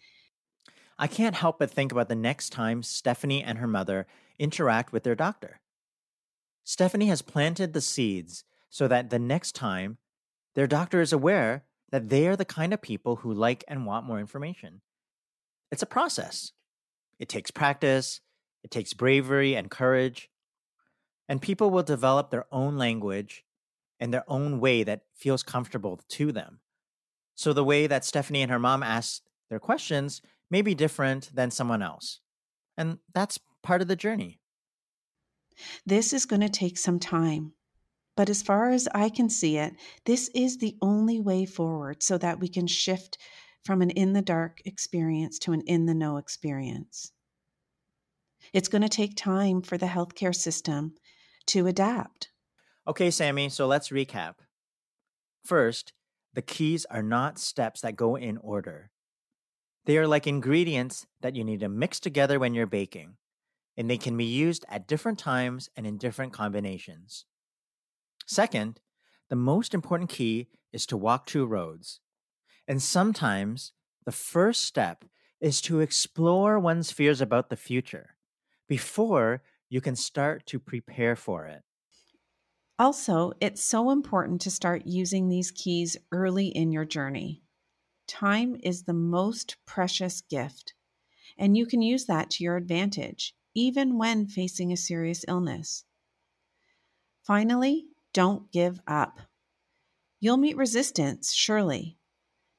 I 0.98 1.06
can't 1.06 1.36
help 1.36 1.58
but 1.58 1.70
think 1.70 1.92
about 1.92 2.08
the 2.08 2.14
next 2.14 2.50
time 2.50 2.82
Stephanie 2.82 3.42
and 3.42 3.58
her 3.58 3.66
mother 3.66 4.06
interact 4.38 4.92
with 4.92 5.04
their 5.04 5.14
doctor. 5.14 5.60
Stephanie 6.64 7.08
has 7.08 7.22
planted 7.22 7.74
the 7.74 7.80
seeds 7.80 8.44
so 8.70 8.88
that 8.88 9.10
the 9.10 9.18
next 9.18 9.52
time 9.52 9.98
their 10.54 10.66
doctor 10.66 11.00
is 11.00 11.12
aware 11.12 11.64
that 11.90 12.08
they 12.08 12.26
are 12.26 12.36
the 12.36 12.44
kind 12.44 12.72
of 12.72 12.82
people 12.82 13.16
who 13.16 13.32
like 13.32 13.62
and 13.68 13.86
want 13.86 14.06
more 14.06 14.18
information 14.18 14.80
it's 15.70 15.82
a 15.82 15.86
process. 15.86 16.52
It 17.18 17.28
takes 17.28 17.50
practice, 17.50 18.20
it 18.62 18.70
takes 18.70 18.94
bravery 18.94 19.54
and 19.54 19.70
courage, 19.70 20.30
and 21.28 21.42
people 21.42 21.70
will 21.70 21.82
develop 21.82 22.30
their 22.30 22.46
own 22.52 22.76
language 22.76 23.44
and 23.98 24.12
their 24.12 24.24
own 24.28 24.60
way 24.60 24.82
that 24.82 25.02
feels 25.14 25.42
comfortable 25.42 26.00
to 26.08 26.32
them. 26.32 26.60
So 27.34 27.52
the 27.52 27.64
way 27.64 27.86
that 27.86 28.04
Stephanie 28.04 28.42
and 28.42 28.50
her 28.50 28.58
mom 28.58 28.82
asked 28.82 29.28
their 29.48 29.58
questions 29.58 30.22
may 30.50 30.62
be 30.62 30.74
different 30.74 31.30
than 31.34 31.50
someone 31.50 31.82
else. 31.82 32.20
And 32.76 32.98
that's 33.14 33.38
part 33.62 33.82
of 33.82 33.88
the 33.88 33.96
journey. 33.96 34.40
This 35.84 36.12
is 36.12 36.26
going 36.26 36.42
to 36.42 36.48
take 36.48 36.78
some 36.78 36.98
time. 36.98 37.52
But 38.16 38.30
as 38.30 38.42
far 38.42 38.70
as 38.70 38.88
I 38.94 39.08
can 39.08 39.28
see 39.28 39.58
it, 39.58 39.74
this 40.04 40.30
is 40.34 40.58
the 40.58 40.76
only 40.80 41.20
way 41.20 41.44
forward 41.44 42.02
so 42.02 42.16
that 42.18 42.40
we 42.40 42.48
can 42.48 42.66
shift 42.66 43.18
from 43.66 43.82
an 43.82 43.90
in 43.90 44.12
the 44.12 44.22
dark 44.22 44.62
experience 44.64 45.38
to 45.40 45.52
an 45.52 45.60
in 45.62 45.86
the 45.86 45.94
know 45.94 46.16
experience. 46.16 47.12
It's 48.52 48.68
going 48.68 48.82
to 48.82 48.88
take 48.88 49.16
time 49.16 49.60
for 49.60 49.76
the 49.76 49.86
healthcare 49.86 50.34
system 50.34 50.94
to 51.48 51.66
adapt. 51.66 52.30
Okay, 52.86 53.10
Sammy, 53.10 53.48
so 53.48 53.66
let's 53.66 53.88
recap. 53.88 54.36
First, 55.44 55.92
the 56.32 56.42
keys 56.42 56.86
are 56.90 57.02
not 57.02 57.40
steps 57.40 57.80
that 57.80 57.96
go 57.96 58.14
in 58.14 58.36
order. 58.38 58.90
They 59.84 59.98
are 59.98 60.06
like 60.06 60.26
ingredients 60.26 61.06
that 61.20 61.34
you 61.34 61.42
need 61.42 61.60
to 61.60 61.68
mix 61.68 61.98
together 61.98 62.38
when 62.38 62.54
you're 62.54 62.66
baking, 62.66 63.16
and 63.76 63.90
they 63.90 63.98
can 63.98 64.16
be 64.16 64.24
used 64.24 64.64
at 64.68 64.86
different 64.86 65.18
times 65.18 65.70
and 65.76 65.86
in 65.86 65.98
different 65.98 66.32
combinations. 66.32 67.24
Second, 68.26 68.80
the 69.28 69.36
most 69.36 69.74
important 69.74 70.10
key 70.10 70.48
is 70.72 70.86
to 70.86 70.96
walk 70.96 71.26
two 71.26 71.46
roads 71.46 72.00
and 72.68 72.82
sometimes 72.82 73.72
the 74.04 74.12
first 74.12 74.64
step 74.64 75.04
is 75.40 75.60
to 75.62 75.80
explore 75.80 76.58
one's 76.58 76.90
fears 76.92 77.20
about 77.20 77.50
the 77.50 77.56
future 77.56 78.16
before 78.68 79.42
you 79.68 79.80
can 79.80 79.96
start 79.96 80.46
to 80.46 80.58
prepare 80.58 81.16
for 81.16 81.46
it. 81.46 81.62
Also, 82.78 83.32
it's 83.40 83.62
so 83.62 83.90
important 83.90 84.40
to 84.40 84.50
start 84.50 84.86
using 84.86 85.28
these 85.28 85.50
keys 85.50 85.96
early 86.10 86.48
in 86.48 86.72
your 86.72 86.84
journey. 86.86 87.42
Time 88.06 88.56
is 88.62 88.84
the 88.84 88.94
most 88.94 89.56
precious 89.66 90.20
gift, 90.20 90.74
and 91.38 91.56
you 91.56 91.66
can 91.66 91.82
use 91.82 92.06
that 92.06 92.30
to 92.30 92.44
your 92.44 92.56
advantage, 92.56 93.36
even 93.54 93.98
when 93.98 94.26
facing 94.26 94.72
a 94.72 94.76
serious 94.76 95.24
illness. 95.28 95.84
Finally, 97.22 97.88
don't 98.14 98.50
give 98.52 98.80
up. 98.86 99.20
You'll 100.20 100.36
meet 100.36 100.56
resistance, 100.56 101.32
surely, 101.32 101.98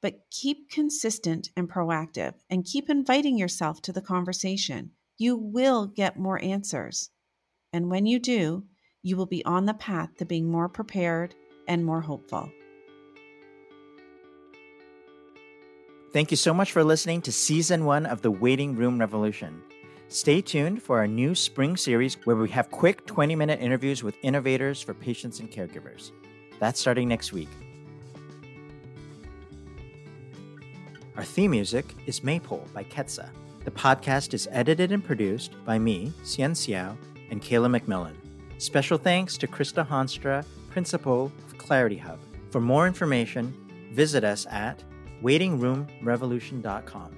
but 0.01 0.21
keep 0.31 0.69
consistent 0.69 1.49
and 1.55 1.69
proactive 1.69 2.33
and 2.49 2.65
keep 2.65 2.89
inviting 2.89 3.37
yourself 3.37 3.81
to 3.81 3.91
the 3.91 4.01
conversation. 4.01 4.91
You 5.17 5.35
will 5.35 5.87
get 5.87 6.19
more 6.19 6.41
answers. 6.41 7.09
And 7.73 7.89
when 7.89 8.05
you 8.05 8.19
do, 8.19 8.65
you 9.01 9.17
will 9.17 9.25
be 9.25 9.43
on 9.45 9.65
the 9.65 9.73
path 9.73 10.15
to 10.17 10.25
being 10.25 10.49
more 10.49 10.69
prepared 10.69 11.35
and 11.67 11.85
more 11.85 12.01
hopeful. 12.01 12.51
Thank 16.13 16.31
you 16.31 16.37
so 16.37 16.53
much 16.53 16.71
for 16.71 16.83
listening 16.83 17.21
to 17.23 17.31
season 17.31 17.85
one 17.85 18.05
of 18.05 18.21
the 18.21 18.31
Waiting 18.31 18.75
Room 18.75 18.97
Revolution. 18.97 19.61
Stay 20.07 20.41
tuned 20.41 20.81
for 20.81 20.99
our 20.99 21.07
new 21.07 21.35
spring 21.35 21.75
series 21.75 22.15
where 22.25 22.35
we 22.35 22.49
have 22.49 22.71
quick 22.71 23.05
20 23.05 23.35
minute 23.35 23.59
interviews 23.61 24.03
with 24.03 24.15
innovators 24.23 24.81
for 24.81 24.93
patients 24.93 25.41
and 25.41 25.51
caregivers. 25.51 26.11
That's 26.59 26.79
starting 26.79 27.09
next 27.09 27.33
week. 27.33 27.49
Our 31.17 31.23
theme 31.23 31.49
music 31.51 31.95
is 32.05 32.23
Maypole 32.23 32.71
by 32.75 32.83
Ketsa. 32.83 33.29
The 33.65 33.71
podcast 33.71 34.35
is 34.35 34.47
edited 34.51 34.91
and 34.91 35.03
produced 35.03 35.53
by 35.65 35.79
me, 35.79 36.13
Hsien 36.23 36.51
Seow, 36.51 36.95
and 37.31 37.41
Kayla 37.41 37.75
McMillan. 37.75 38.13
Special 38.59 38.99
thanks 38.99 39.35
to 39.39 39.47
Krista 39.47 39.85
Honstra, 39.85 40.45
Principal 40.69 41.31
of 41.47 41.57
Clarity 41.57 41.97
Hub. 41.97 42.19
For 42.51 42.61
more 42.61 42.85
information, 42.85 43.51
visit 43.93 44.23
us 44.23 44.45
at 44.51 44.83
waitingroomrevolution.com. 45.23 47.15